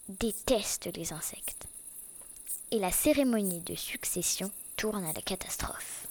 déteste 0.07 0.89
les 0.97 1.13
insectes. 1.13 1.67
Et 2.71 2.79
la 2.79 2.91
cérémonie 2.91 3.61
de 3.61 3.75
succession 3.75 4.49
tourne 4.75 5.05
à 5.05 5.13
la 5.13 5.21
catastrophe. 5.21 6.08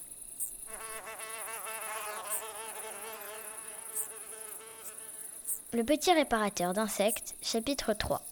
Le 5.75 5.84
petit 5.84 6.10
réparateur 6.14 6.72
d'insectes, 6.72 7.34
chapitre 7.42 7.92
3. 7.92 8.22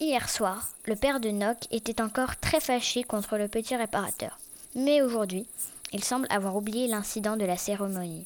Hier 0.00 0.30
soir, 0.30 0.66
le 0.86 0.96
père 0.96 1.20
de 1.20 1.28
Noc 1.28 1.58
était 1.70 2.00
encore 2.00 2.36
très 2.36 2.58
fâché 2.58 3.04
contre 3.04 3.36
le 3.36 3.48
petit 3.48 3.76
réparateur. 3.76 4.38
Mais 4.74 5.02
aujourd'hui, 5.02 5.46
il 5.92 6.02
semble 6.02 6.26
avoir 6.30 6.56
oublié 6.56 6.86
l'incident 6.86 7.36
de 7.36 7.44
la 7.44 7.58
cérémonie. 7.58 8.24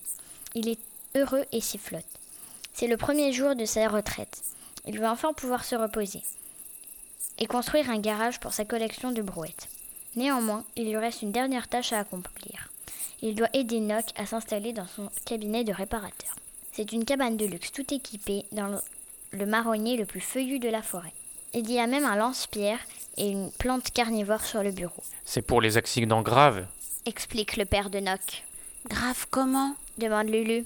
Il 0.54 0.68
est 0.68 0.78
heureux 1.16 1.46
et 1.50 1.60
sifflote. 1.60 2.04
C'est 2.72 2.86
le 2.86 2.96
premier 2.96 3.32
jour 3.32 3.56
de 3.56 3.64
sa 3.64 3.88
retraite. 3.88 4.40
Il 4.86 5.00
veut 5.00 5.08
enfin 5.08 5.32
pouvoir 5.32 5.64
se 5.64 5.74
reposer 5.74 6.22
et 7.38 7.46
construire 7.46 7.90
un 7.90 7.98
garage 7.98 8.38
pour 8.38 8.52
sa 8.52 8.64
collection 8.64 9.10
de 9.10 9.20
brouettes. 9.20 9.68
Néanmoins, 10.14 10.64
il 10.76 10.84
lui 10.84 10.96
reste 10.96 11.22
une 11.22 11.32
dernière 11.32 11.66
tâche 11.66 11.92
à 11.92 11.98
accomplir. 11.98 12.70
Il 13.20 13.34
doit 13.34 13.50
aider 13.52 13.80
Noc 13.80 14.04
à 14.14 14.26
s'installer 14.26 14.72
dans 14.72 14.86
son 14.86 15.10
cabinet 15.24 15.64
de 15.64 15.72
réparateur. 15.72 16.36
C'est 16.78 16.92
une 16.92 17.04
cabane 17.04 17.36
de 17.36 17.44
luxe 17.44 17.72
tout 17.72 17.92
équipée 17.92 18.44
dans 18.52 18.80
le 19.32 19.46
marronnier 19.46 19.96
le 19.96 20.06
plus 20.06 20.20
feuillu 20.20 20.60
de 20.60 20.68
la 20.68 20.80
forêt. 20.80 21.12
Il 21.52 21.68
y 21.68 21.80
a 21.80 21.88
même 21.88 22.04
un 22.04 22.14
lance-pierre 22.14 22.78
et 23.16 23.28
une 23.28 23.50
plante 23.50 23.90
carnivore 23.90 24.44
sur 24.44 24.62
le 24.62 24.70
bureau. 24.70 25.02
C'est 25.24 25.42
pour 25.42 25.60
les 25.60 25.76
accidents 25.76 26.22
graves 26.22 26.64
explique 27.04 27.56
le 27.56 27.64
père 27.64 27.90
de 27.90 27.98
Noc. 27.98 28.44
Grave 28.88 29.26
comment? 29.28 29.74
Demande 29.96 30.28
Lulu. 30.28 30.64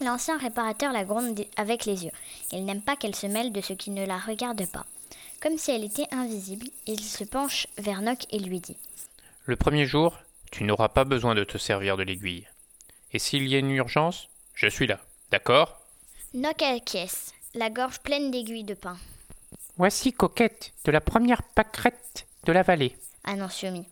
L'ancien 0.00 0.38
réparateur 0.38 0.94
la 0.94 1.04
gronde 1.04 1.38
avec 1.58 1.84
les 1.84 2.06
yeux. 2.06 2.12
Il 2.50 2.64
n'aime 2.64 2.80
pas 2.80 2.96
qu'elle 2.96 3.14
se 3.14 3.26
mêle 3.26 3.52
de 3.52 3.60
ce 3.60 3.74
qui 3.74 3.90
ne 3.90 4.06
la 4.06 4.16
regarde 4.16 4.66
pas. 4.72 4.86
Comme 5.42 5.58
si 5.58 5.72
elle 5.72 5.84
était 5.84 6.08
invisible, 6.10 6.68
il 6.86 7.00
se 7.00 7.24
penche 7.24 7.66
vers 7.76 8.00
Nock 8.00 8.24
et 8.30 8.38
lui 8.38 8.60
dit 8.60 8.78
Le 9.44 9.56
premier 9.56 9.84
jour, 9.84 10.16
tu 10.50 10.64
n'auras 10.64 10.88
pas 10.88 11.04
besoin 11.04 11.34
de 11.34 11.44
te 11.44 11.58
servir 11.58 11.98
de 11.98 12.02
l'aiguille. 12.02 12.48
Et 13.12 13.18
s'il 13.18 13.46
y 13.46 13.54
a 13.56 13.58
une 13.58 13.72
urgence, 13.72 14.30
je 14.54 14.68
suis 14.68 14.86
là. 14.86 15.00
D'accord 15.30 15.80
Nock 16.32 16.62
acquiesce, 16.62 17.32
la 17.54 17.70
gorge 17.70 18.00
pleine 18.00 18.30
d'aiguilles 18.30 18.64
de 18.64 18.74
pain, 18.74 18.96
Voici 19.76 20.12
Coquette, 20.12 20.72
de 20.84 20.92
la 20.92 21.00
première 21.00 21.42
pâquerette 21.42 22.26
de 22.44 22.52
la 22.52 22.62
vallée. 22.62 22.96
annonce 23.24 23.62
Yumi. 23.62 23.84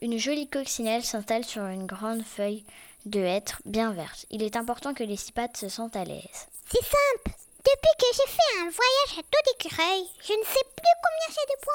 Une 0.00 0.18
jolie 0.18 0.48
coccinelle 0.48 1.04
s'installe 1.04 1.44
sur 1.44 1.64
une 1.66 1.86
grande 1.86 2.22
feuille 2.24 2.64
de 3.06 3.20
hêtre 3.20 3.60
bien 3.64 3.92
verte. 3.92 4.26
Il 4.30 4.42
est 4.42 4.56
important 4.56 4.94
que 4.94 5.02
les 5.02 5.16
six 5.16 5.32
pattes 5.32 5.56
se 5.56 5.68
sentent 5.68 5.96
à 5.96 6.04
l'aise. 6.04 6.46
C'est 6.70 6.82
simple. 6.84 7.36
Depuis 7.58 7.96
que 7.98 8.06
j'ai 8.14 8.30
fait 8.32 8.60
un 8.60 8.70
voyage 8.70 9.18
à 9.18 9.22
tout 9.22 9.52
d'écureuil, 9.58 10.04
je 10.22 10.32
ne 10.32 10.44
sais 10.44 10.64
plus 10.76 10.94
combien 11.02 11.28
j'ai 11.28 11.54
de 11.54 11.60
poids. 11.62 11.74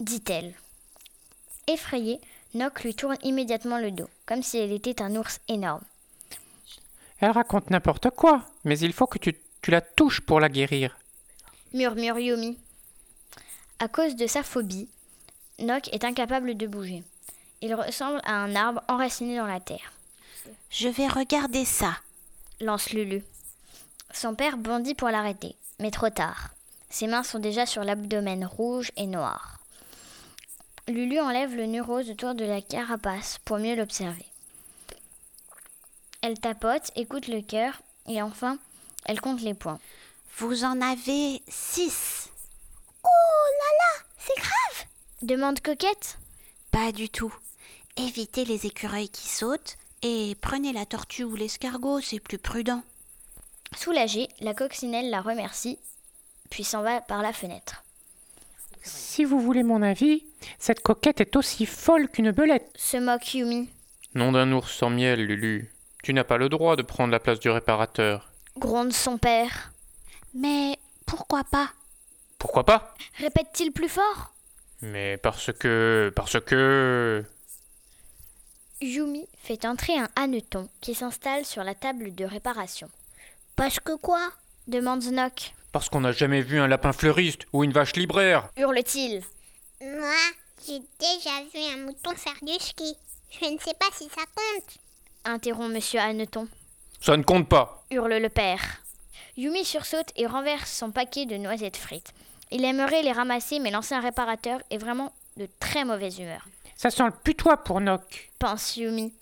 dit-elle. 0.00 0.54
Effrayée, 1.68 2.20
Nock 2.54 2.82
lui 2.82 2.94
tourne 2.94 3.18
immédiatement 3.22 3.78
le 3.78 3.92
dos, 3.92 4.08
comme 4.26 4.42
si 4.42 4.58
elle 4.58 4.72
était 4.72 5.00
un 5.00 5.14
ours 5.16 5.38
énorme. 5.48 5.82
Elle 7.22 7.30
raconte 7.30 7.70
n'importe 7.70 8.10
quoi, 8.10 8.42
mais 8.64 8.76
il 8.80 8.92
faut 8.92 9.06
que 9.06 9.18
tu, 9.18 9.36
tu 9.62 9.70
la 9.70 9.80
touches 9.80 10.20
pour 10.20 10.40
la 10.40 10.48
guérir. 10.48 10.98
Murmure 11.72 12.18
Yumi. 12.18 12.58
À 13.78 13.86
cause 13.86 14.16
de 14.16 14.26
sa 14.26 14.42
phobie, 14.42 14.88
Nock 15.60 15.88
est 15.92 16.02
incapable 16.02 16.56
de 16.56 16.66
bouger. 16.66 17.04
Il 17.60 17.76
ressemble 17.76 18.20
à 18.24 18.32
un 18.32 18.56
arbre 18.56 18.82
enraciné 18.88 19.36
dans 19.36 19.46
la 19.46 19.60
terre, 19.60 19.92
Je 20.68 20.88
vais 20.88 21.06
regarder 21.06 21.64
ça. 21.64 21.96
lance 22.60 22.90
Lulu. 22.90 23.22
Son 24.12 24.34
père 24.34 24.56
bondit 24.56 24.94
pour 24.96 25.08
l'arrêter, 25.08 25.54
mais 25.78 25.92
trop 25.92 26.10
tard. 26.10 26.48
Ses 26.90 27.06
mains 27.06 27.22
sont 27.22 27.38
déjà 27.38 27.66
sur 27.66 27.84
l'abdomen 27.84 28.44
rouge 28.44 28.90
et 28.96 29.06
noir. 29.06 29.60
Lulu 30.88 31.20
enlève 31.20 31.54
le 31.54 31.66
nœud 31.66 31.82
rose 31.82 32.10
autour 32.10 32.34
de 32.34 32.44
la 32.44 32.60
carapace 32.60 33.38
pour 33.44 33.58
mieux 33.58 33.76
l'observer. 33.76 34.26
Elle 36.22 36.38
tapote, 36.38 36.92
écoute 36.94 37.26
le 37.26 37.42
cœur 37.42 37.82
et 38.06 38.22
enfin, 38.22 38.58
elle 39.06 39.20
compte 39.20 39.40
les 39.40 39.54
points. 39.54 39.80
Vous 40.38 40.64
en 40.64 40.80
avez 40.80 41.42
six. 41.48 42.30
C'est 44.18 44.40
grave. 44.40 44.86
Demande 45.22 45.60
Coquette. 45.60 46.18
Pas 46.70 46.92
du 46.92 47.08
tout. 47.08 47.34
Évitez 47.96 48.44
les 48.44 48.66
écureuils 48.66 49.08
qui 49.08 49.28
sautent 49.28 49.76
et 50.02 50.36
prenez 50.40 50.72
la 50.72 50.86
tortue 50.86 51.24
ou 51.24 51.34
l'escargot, 51.34 52.00
c'est 52.00 52.20
plus 52.20 52.38
prudent. 52.38 52.84
Soulagée, 53.76 54.28
la 54.40 54.54
coccinelle 54.54 55.10
la 55.10 55.20
remercie, 55.20 55.78
puis 56.50 56.62
s'en 56.62 56.82
va 56.82 57.00
par 57.00 57.22
la 57.22 57.32
fenêtre. 57.32 57.82
Si 58.84 59.24
vous 59.24 59.40
voulez 59.40 59.64
mon 59.64 59.82
avis, 59.82 60.22
cette 60.60 60.82
coquette 60.82 61.20
est 61.20 61.34
aussi 61.34 61.66
folle 61.66 62.08
qu'une 62.08 62.30
belette. 62.30 62.70
Se 62.76 62.96
moque 62.96 63.34
Yumi. 63.34 63.68
Nom 64.14 64.30
d'un 64.30 64.52
ours 64.52 64.72
sans 64.72 64.90
miel, 64.90 65.24
Lulu. 65.24 65.71
Tu 66.02 66.12
n'as 66.12 66.24
pas 66.24 66.36
le 66.36 66.48
droit 66.48 66.74
de 66.76 66.82
prendre 66.82 67.12
la 67.12 67.20
place 67.20 67.38
du 67.38 67.48
réparateur. 67.48 68.28
Gronde 68.58 68.92
son 68.92 69.18
père. 69.18 69.72
Mais 70.34 70.76
pourquoi 71.06 71.44
pas? 71.44 71.70
Pourquoi 72.38 72.64
pas? 72.64 72.94
Répète-t-il 73.18 73.70
plus 73.72 73.88
fort? 73.88 74.32
Mais 74.80 75.16
parce 75.16 75.52
que. 75.52 76.12
parce 76.16 76.40
que. 76.40 77.24
Yumi 78.80 79.28
fait 79.44 79.64
entrer 79.64 79.96
un 79.96 80.08
hanneton 80.16 80.68
qui 80.80 80.94
s'installe 80.96 81.44
sur 81.44 81.62
la 81.62 81.76
table 81.76 82.14
de 82.16 82.24
réparation. 82.24 82.90
Parce 83.54 83.78
que 83.78 83.96
quoi? 83.96 84.32
Demande 84.66 85.04
Nock. 85.04 85.54
Parce 85.70 85.88
qu'on 85.88 86.00
n'a 86.00 86.10
jamais 86.10 86.42
vu 86.42 86.58
un 86.58 86.66
lapin 86.66 86.92
fleuriste 86.92 87.42
ou 87.52 87.62
une 87.62 87.72
vache 87.72 87.94
libraire. 87.94 88.48
Hurle-t-il. 88.56 89.22
Moi, 89.80 90.14
j'ai 90.66 90.80
déjà 90.98 91.42
vu 91.54 91.60
un 91.74 91.86
mouton 91.86 92.14
faire 92.16 92.34
du 92.42 92.54
ski. 92.58 92.96
Je 93.30 93.46
ne 93.46 93.58
sais 93.58 93.74
pas 93.74 93.86
si 93.92 94.08
ça 94.08 94.22
compte. 94.34 94.78
Interrompt 95.24 95.72
Monsieur 95.72 96.00
Hanneton. 96.00 96.48
Ça 97.00 97.16
ne 97.16 97.22
compte 97.22 97.48
pas. 97.48 97.84
Hurle 97.90 98.14
le 98.18 98.28
père. 98.28 98.60
Yumi 99.36 99.64
sursaute 99.64 100.12
et 100.16 100.26
renverse 100.26 100.70
son 100.70 100.90
paquet 100.90 101.26
de 101.26 101.36
noisettes 101.36 101.76
frites. 101.76 102.12
Il 102.50 102.64
aimerait 102.64 103.02
les 103.02 103.12
ramasser, 103.12 103.58
mais 103.60 103.70
l'ancien 103.70 104.00
réparateur 104.00 104.60
est 104.70 104.78
vraiment 104.78 105.12
de 105.36 105.48
très 105.58 105.84
mauvaise 105.84 106.18
humeur. 106.18 106.46
Ça 106.76 106.90
sent 106.90 107.04
le 107.04 107.10
putois 107.12 107.56
pour 107.58 107.80
Nock. 107.80 108.30
pense 108.38 108.76
Yumi. 108.76 109.12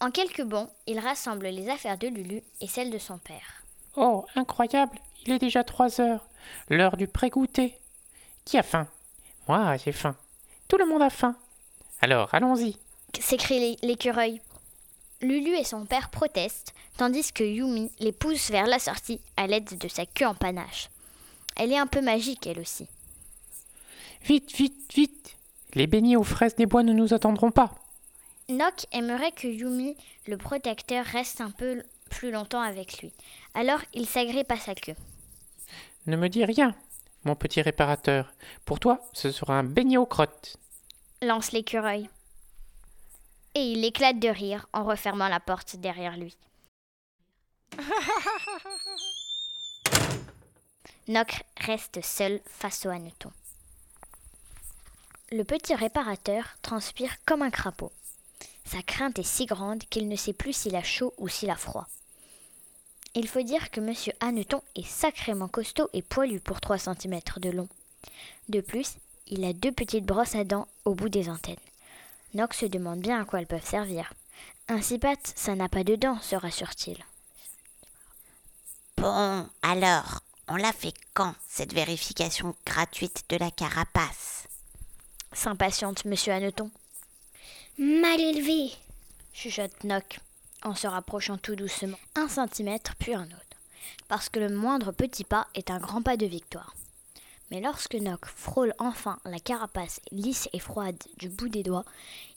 En 0.00 0.10
quelques 0.10 0.44
bonds, 0.44 0.70
il 0.86 0.98
rassemble 1.00 1.46
les 1.48 1.68
affaires 1.68 1.98
de 1.98 2.06
Lulu 2.08 2.42
et 2.60 2.68
celles 2.68 2.90
de 2.90 2.98
son 2.98 3.18
père. 3.18 3.62
Oh, 3.96 4.24
incroyable, 4.36 4.96
il 5.26 5.32
est 5.32 5.38
déjà 5.40 5.64
trois 5.64 6.00
heures. 6.00 6.24
L'heure 6.70 6.96
du 6.96 7.08
pré-goûter. 7.08 7.76
Qui 8.44 8.56
a 8.58 8.62
faim? 8.62 8.86
Moi, 9.48 9.76
j'ai 9.78 9.92
faim. 9.92 10.14
Tout 10.68 10.78
le 10.78 10.86
monde 10.86 11.02
a 11.02 11.10
faim. 11.10 11.34
Alors, 12.00 12.32
allons-y. 12.32 12.76
s'écrie 13.18 13.58
l'é- 13.58 13.76
l'écureuil? 13.82 14.40
Lulu 15.20 15.56
et 15.56 15.64
son 15.64 15.84
père 15.84 16.10
protestent, 16.10 16.74
tandis 16.96 17.32
que 17.32 17.42
Yumi 17.42 17.90
les 17.98 18.12
pousse 18.12 18.50
vers 18.50 18.66
la 18.66 18.78
sortie 18.78 19.20
à 19.36 19.46
l'aide 19.46 19.76
de 19.76 19.88
sa 19.88 20.06
queue 20.06 20.26
en 20.26 20.34
panache. 20.34 20.90
Elle 21.56 21.72
est 21.72 21.78
un 21.78 21.88
peu 21.88 22.00
magique, 22.00 22.46
elle 22.46 22.60
aussi. 22.60 22.86
Vite, 24.24 24.52
vite, 24.52 24.94
vite. 24.94 25.36
Les 25.74 25.88
beignets 25.88 26.16
aux 26.16 26.24
fraises 26.24 26.54
des 26.54 26.66
bois 26.66 26.84
ne 26.84 26.92
nous 26.92 27.14
attendront 27.14 27.50
pas. 27.50 27.74
Nock 28.48 28.86
aimerait 28.92 29.32
que 29.32 29.48
Yumi, 29.48 29.96
le 30.26 30.36
protecteur, 30.36 31.04
reste 31.04 31.40
un 31.40 31.50
peu 31.50 31.82
plus 32.10 32.30
longtemps 32.30 32.62
avec 32.62 33.00
lui. 33.02 33.12
Alors 33.54 33.80
il 33.92 34.06
s'agrippe 34.06 34.52
à 34.52 34.56
sa 34.56 34.74
queue. 34.74 34.94
Ne 36.06 36.16
me 36.16 36.28
dis 36.28 36.44
rien, 36.44 36.74
mon 37.24 37.34
petit 37.34 37.60
réparateur. 37.60 38.32
Pour 38.64 38.80
toi, 38.80 39.00
ce 39.12 39.30
sera 39.30 39.58
un 39.58 39.64
beignet 39.64 39.98
aux 39.98 40.06
crottes. 40.06 40.56
Lance 41.20 41.52
l'écureuil. 41.52 42.08
Et 43.58 43.72
il 43.72 43.84
éclate 43.84 44.20
de 44.20 44.28
rire 44.28 44.68
en 44.72 44.84
refermant 44.84 45.26
la 45.26 45.40
porte 45.40 45.74
derrière 45.74 46.16
lui. 46.16 46.36
Nock 51.08 51.42
reste 51.56 52.00
seul 52.04 52.40
face 52.46 52.86
au 52.86 52.90
hanneton. 52.90 53.32
Le 55.32 55.42
petit 55.42 55.74
réparateur 55.74 56.56
transpire 56.62 57.16
comme 57.24 57.42
un 57.42 57.50
crapaud. 57.50 57.90
Sa 58.64 58.80
crainte 58.82 59.18
est 59.18 59.24
si 59.24 59.44
grande 59.44 59.82
qu'il 59.86 60.06
ne 60.06 60.14
sait 60.14 60.34
plus 60.34 60.52
s'il 60.52 60.76
a 60.76 60.84
chaud 60.84 61.12
ou 61.18 61.26
s'il 61.26 61.50
a 61.50 61.56
froid. 61.56 61.88
Il 63.16 63.26
faut 63.26 63.42
dire 63.42 63.72
que 63.72 63.80
Monsieur 63.80 64.12
Hanneton 64.20 64.62
est 64.76 64.86
sacrément 64.86 65.48
costaud 65.48 65.88
et 65.92 66.02
poilu 66.02 66.38
pour 66.38 66.60
3 66.60 66.78
cm 66.78 67.18
de 67.38 67.50
long. 67.50 67.68
De 68.48 68.60
plus, 68.60 68.98
il 69.26 69.44
a 69.44 69.52
deux 69.52 69.72
petites 69.72 70.06
brosses 70.06 70.36
à 70.36 70.44
dents 70.44 70.68
au 70.84 70.94
bout 70.94 71.08
des 71.08 71.28
antennes. 71.28 71.56
Nox 72.34 72.58
se 72.58 72.66
demande 72.66 73.00
bien 73.00 73.20
à 73.20 73.24
quoi 73.24 73.40
elles 73.40 73.46
peuvent 73.46 73.64
servir. 73.64 74.12
Un 74.68 74.82
six 74.82 74.98
pattes, 74.98 75.32
ça 75.34 75.54
n'a 75.54 75.68
pas 75.68 75.84
de 75.84 75.96
dents, 75.96 76.20
se 76.20 76.36
rassure-t-il. 76.36 76.98
Bon, 78.98 79.48
alors, 79.62 80.20
on 80.48 80.56
l'a 80.56 80.72
fait 80.72 80.94
quand, 81.14 81.34
cette 81.48 81.72
vérification 81.72 82.54
gratuite 82.66 83.24
de 83.28 83.36
la 83.36 83.50
carapace? 83.50 84.46
S'impatiente 85.32 86.04
Monsieur 86.04 86.32
Hanneton, 86.32 86.70
Mal 87.78 88.20
élevé. 88.20 88.72
chuchote 89.32 89.84
Nock, 89.84 90.18
en 90.64 90.74
se 90.74 90.88
rapprochant 90.88 91.38
tout 91.38 91.54
doucement, 91.54 91.98
un 92.16 92.28
centimètre 92.28 92.96
puis 92.96 93.14
un 93.14 93.26
autre, 93.26 93.56
parce 94.08 94.28
que 94.28 94.40
le 94.40 94.48
moindre 94.48 94.90
petit 94.90 95.22
pas 95.22 95.46
est 95.54 95.70
un 95.70 95.78
grand 95.78 96.02
pas 96.02 96.16
de 96.16 96.26
victoire. 96.26 96.74
Mais 97.50 97.60
lorsque 97.60 97.94
Nock 97.94 98.26
frôle 98.26 98.74
enfin 98.78 99.18
la 99.24 99.38
carapace 99.38 100.00
lisse 100.10 100.48
et 100.52 100.58
froide 100.58 101.02
du 101.16 101.28
bout 101.28 101.48
des 101.48 101.62
doigts, 101.62 101.84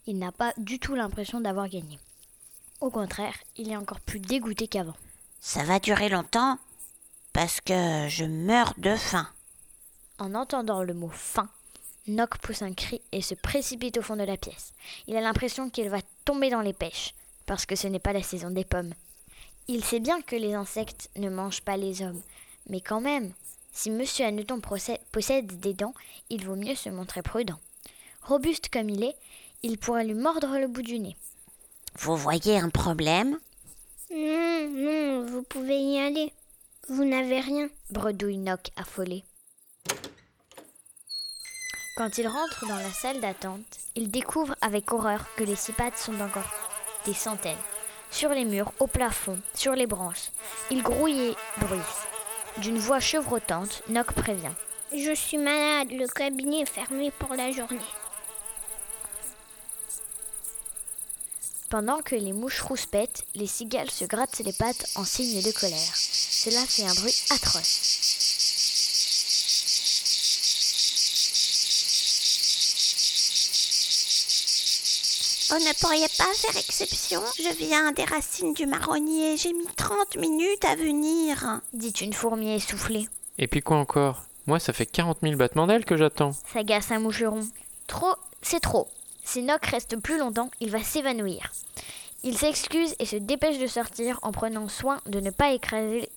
il 0.07 0.17
n'a 0.17 0.31
pas 0.31 0.53
du 0.57 0.79
tout 0.79 0.95
l'impression 0.95 1.41
d'avoir 1.41 1.67
gagné. 1.67 1.99
Au 2.79 2.89
contraire, 2.89 3.35
il 3.57 3.71
est 3.71 3.77
encore 3.77 3.99
plus 3.99 4.19
dégoûté 4.19 4.67
qu'avant. 4.67 4.95
Ça 5.39 5.63
va 5.63 5.79
durer 5.79 6.09
longtemps 6.09 6.57
Parce 7.33 7.61
que 7.61 8.07
je 8.09 8.25
meurs 8.25 8.73
de 8.77 8.95
faim. 8.95 9.27
En 10.17 10.33
entendant 10.35 10.83
le 10.83 10.93
mot 10.93 11.09
faim, 11.09 11.49
Nock 12.07 12.37
pousse 12.39 12.61
un 12.61 12.73
cri 12.73 13.01
et 13.11 13.21
se 13.21 13.35
précipite 13.35 13.97
au 13.97 14.01
fond 14.01 14.15
de 14.15 14.23
la 14.23 14.37
pièce. 14.37 14.73
Il 15.07 15.15
a 15.15 15.21
l'impression 15.21 15.69
qu'il 15.69 15.89
va 15.89 15.99
tomber 16.25 16.49
dans 16.49 16.61
les 16.61 16.73
pêches, 16.73 17.13
parce 17.45 17.65
que 17.65 17.75
ce 17.75 17.87
n'est 17.87 17.99
pas 17.99 18.13
la 18.13 18.23
saison 18.23 18.49
des 18.49 18.65
pommes. 18.65 18.93
Il 19.67 19.83
sait 19.83 19.99
bien 19.99 20.21
que 20.21 20.35
les 20.35 20.53
insectes 20.53 21.09
ne 21.15 21.29
mangent 21.29 21.61
pas 21.61 21.77
les 21.77 22.01
hommes, 22.01 22.21
mais 22.69 22.81
quand 22.81 23.01
même, 23.01 23.31
si 23.71 23.89
Monsieur 23.89 24.25
Hanneton 24.25 24.59
possède 24.59 25.59
des 25.59 25.73
dents, 25.73 25.93
il 26.29 26.45
vaut 26.45 26.55
mieux 26.55 26.75
se 26.75 26.89
montrer 26.89 27.21
prudent. 27.21 27.59
Robuste 28.23 28.69
comme 28.69 28.89
il 28.89 29.03
est, 29.03 29.15
il 29.63 29.77
pourrait 29.77 30.05
lui 30.05 30.13
mordre 30.13 30.57
le 30.59 30.67
bout 30.67 30.81
du 30.81 30.99
nez. 30.99 31.15
Vous 31.99 32.15
voyez 32.15 32.57
un 32.57 32.69
problème? 32.69 33.37
Non, 34.11 34.69
non, 34.69 35.25
vous 35.25 35.43
pouvez 35.43 35.79
y 35.79 35.99
aller. 35.99 36.33
Vous 36.89 37.05
n'avez 37.05 37.39
rien. 37.39 37.69
bredouille 37.89 38.37
Nock 38.37 38.69
affolé. 38.75 39.23
Quand 41.95 42.17
il 42.17 42.27
rentre 42.27 42.67
dans 42.67 42.75
la 42.75 42.91
salle 42.91 43.21
d'attente, 43.21 43.79
il 43.95 44.09
découvre 44.09 44.55
avec 44.61 44.91
horreur 44.91 45.25
que 45.35 45.43
les 45.43 45.55
six 45.55 45.73
pattes 45.73 45.97
sont 45.97 46.19
encore 46.19 46.51
des 47.05 47.13
centaines. 47.13 47.57
Sur 48.09 48.29
les 48.29 48.45
murs, 48.45 48.73
au 48.79 48.87
plafond, 48.87 49.39
sur 49.53 49.73
les 49.73 49.87
branches. 49.87 50.31
Ils 50.69 50.83
grouillent 50.83 51.29
et 51.29 51.35
bruissent. 51.59 52.10
D'une 52.57 52.79
voix 52.79 52.99
chevrotante, 52.99 53.81
Noc 53.87 54.11
prévient. 54.13 54.51
Je 54.93 55.15
suis 55.15 55.37
malade, 55.37 55.91
le 55.91 56.07
cabinet 56.07 56.61
est 56.61 56.65
fermé 56.65 57.11
pour 57.11 57.33
la 57.33 57.51
journée. 57.51 57.79
Pendant 61.69 62.01
que 62.01 62.15
les 62.15 62.33
mouches 62.33 62.59
rouspètent, 62.59 63.23
les 63.33 63.47
cigales 63.47 63.89
se 63.89 64.03
grattent 64.03 64.39
les 64.39 64.51
pattes 64.51 64.89
en 64.95 65.05
signe 65.05 65.41
de 65.41 65.51
colère. 65.51 65.95
Cela 65.95 66.65
fait 66.65 66.83
un 66.83 66.93
bruit 66.93 67.15
atroce. 67.29 68.50
On 75.53 75.59
ne 75.59 75.79
pourriez 75.81 76.07
pas 76.17 76.33
faire 76.33 76.55
exception 76.55 77.21
Je 77.37 77.53
viens 77.57 77.91
des 77.91 78.05
racines 78.05 78.53
du 78.53 78.65
marronnier. 78.65 79.35
J'ai 79.35 79.51
mis 79.51 79.65
30 79.75 80.15
minutes 80.15 80.63
à 80.63 80.77
venir. 80.77 81.59
dit 81.73 81.89
une 81.89 82.13
fourmi 82.13 82.53
essoufflée. 82.53 83.09
Et 83.37 83.47
puis 83.47 83.61
quoi 83.61 83.75
encore? 83.75 84.23
Moi, 84.47 84.59
ça 84.59 84.71
fait 84.71 84.85
40 84.85 85.17
000 85.21 85.35
battements 85.35 85.67
d'ailes 85.67 85.83
que 85.83 85.97
j'attends. 85.97 86.31
S'agace 86.53 86.91
un 86.91 86.99
moucheron. 86.99 87.45
Trop, 87.87 88.15
c'est 88.41 88.61
trop. 88.61 88.87
Si 89.25 89.43
Noc 89.43 89.65
reste 89.65 89.97
plus 89.97 90.17
longtemps, 90.17 90.49
il 90.61 90.71
va 90.71 90.81
s'évanouir. 90.81 91.51
Il 92.23 92.37
s'excuse 92.37 92.95
et 92.99 93.05
se 93.05 93.17
dépêche 93.17 93.59
de 93.59 93.67
sortir 93.67 94.19
en 94.21 94.31
prenant 94.31 94.69
soin 94.69 95.01
de 95.05 95.19
ne 95.19 95.31
pas 95.31 95.51
écraser 95.51 96.07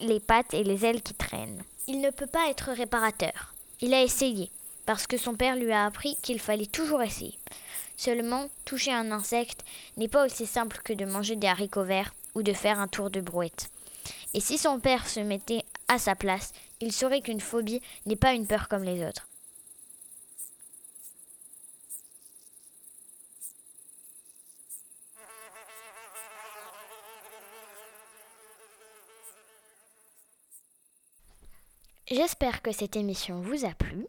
les 0.00 0.20
pattes 0.20 0.54
et 0.54 0.64
les 0.64 0.86
ailes 0.86 1.02
qui 1.02 1.12
traînent. 1.12 1.62
Il 1.88 2.00
ne 2.00 2.10
peut 2.10 2.26
pas 2.26 2.48
être 2.48 2.72
réparateur. 2.72 3.52
Il 3.82 3.92
a 3.92 4.02
essayé, 4.02 4.50
parce 4.86 5.06
que 5.06 5.18
son 5.18 5.34
père 5.34 5.56
lui 5.56 5.72
a 5.72 5.84
appris 5.84 6.16
qu'il 6.22 6.40
fallait 6.40 6.64
toujours 6.64 7.02
essayer. 7.02 7.36
Seulement, 7.96 8.48
toucher 8.64 8.92
un 8.92 9.10
insecte 9.12 9.64
n'est 9.96 10.08
pas 10.08 10.24
aussi 10.26 10.46
simple 10.46 10.80
que 10.82 10.92
de 10.92 11.04
manger 11.04 11.36
des 11.36 11.46
haricots 11.46 11.84
verts 11.84 12.14
ou 12.34 12.42
de 12.42 12.52
faire 12.52 12.80
un 12.80 12.88
tour 12.88 13.10
de 13.10 13.20
brouette. 13.20 13.70
Et 14.34 14.40
si 14.40 14.58
son 14.58 14.80
père 14.80 15.08
se 15.08 15.20
mettait 15.20 15.64
à 15.88 15.98
sa 15.98 16.14
place, 16.14 16.52
il 16.80 16.92
saurait 16.92 17.20
qu'une 17.20 17.40
phobie 17.40 17.82
n'est 18.06 18.16
pas 18.16 18.32
une 18.32 18.46
peur 18.46 18.68
comme 18.68 18.84
les 18.84 19.06
autres. 19.06 19.28
J'espère 32.12 32.60
que 32.60 32.72
cette 32.72 32.96
émission 32.96 33.40
vous 33.40 33.64
a 33.64 33.72
plu. 33.72 34.06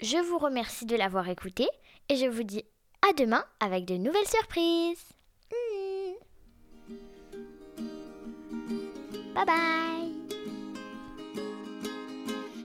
Je 0.00 0.18
vous 0.18 0.36
remercie 0.36 0.84
de 0.84 0.94
l'avoir 0.94 1.28
écoutée 1.30 1.68
et 2.12 2.16
je 2.16 2.26
vous 2.26 2.42
dis 2.42 2.62
à 3.08 3.14
demain 3.14 3.42
avec 3.58 3.86
de 3.86 3.94
nouvelles 3.94 4.28
surprises. 4.28 5.02
Hmm. 5.50 6.12
Bye 9.34 9.46
bye. 9.46 10.12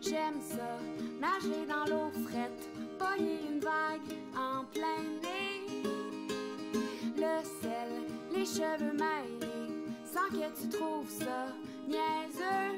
J'aime 0.01 0.41
ça, 0.41 0.77
nager 1.21 1.65
dans 1.65 1.85
l'eau 1.85 2.11
frette, 2.27 2.69
pogner 2.99 3.39
une 3.49 3.61
vague 3.61 4.01
en 4.35 4.65
plein 4.65 5.01
nez. 5.23 5.65
Le 7.15 7.41
sel, 7.61 8.03
les 8.33 8.45
cheveux 8.45 8.91
mêlés, 8.91 9.85
sans 10.05 10.27
que 10.29 10.61
tu 10.61 10.67
trouves 10.67 11.09
ça 11.09 11.47
niaiseux. 11.87 12.75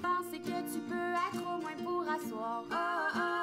Penser 0.00 0.38
que 0.38 0.72
tu 0.72 0.78
peux 0.88 1.12
être 1.28 1.42
au 1.42 1.60
moins 1.60 1.76
pour 1.84 2.10
asseoir. 2.10 3.39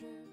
future. 0.00 0.29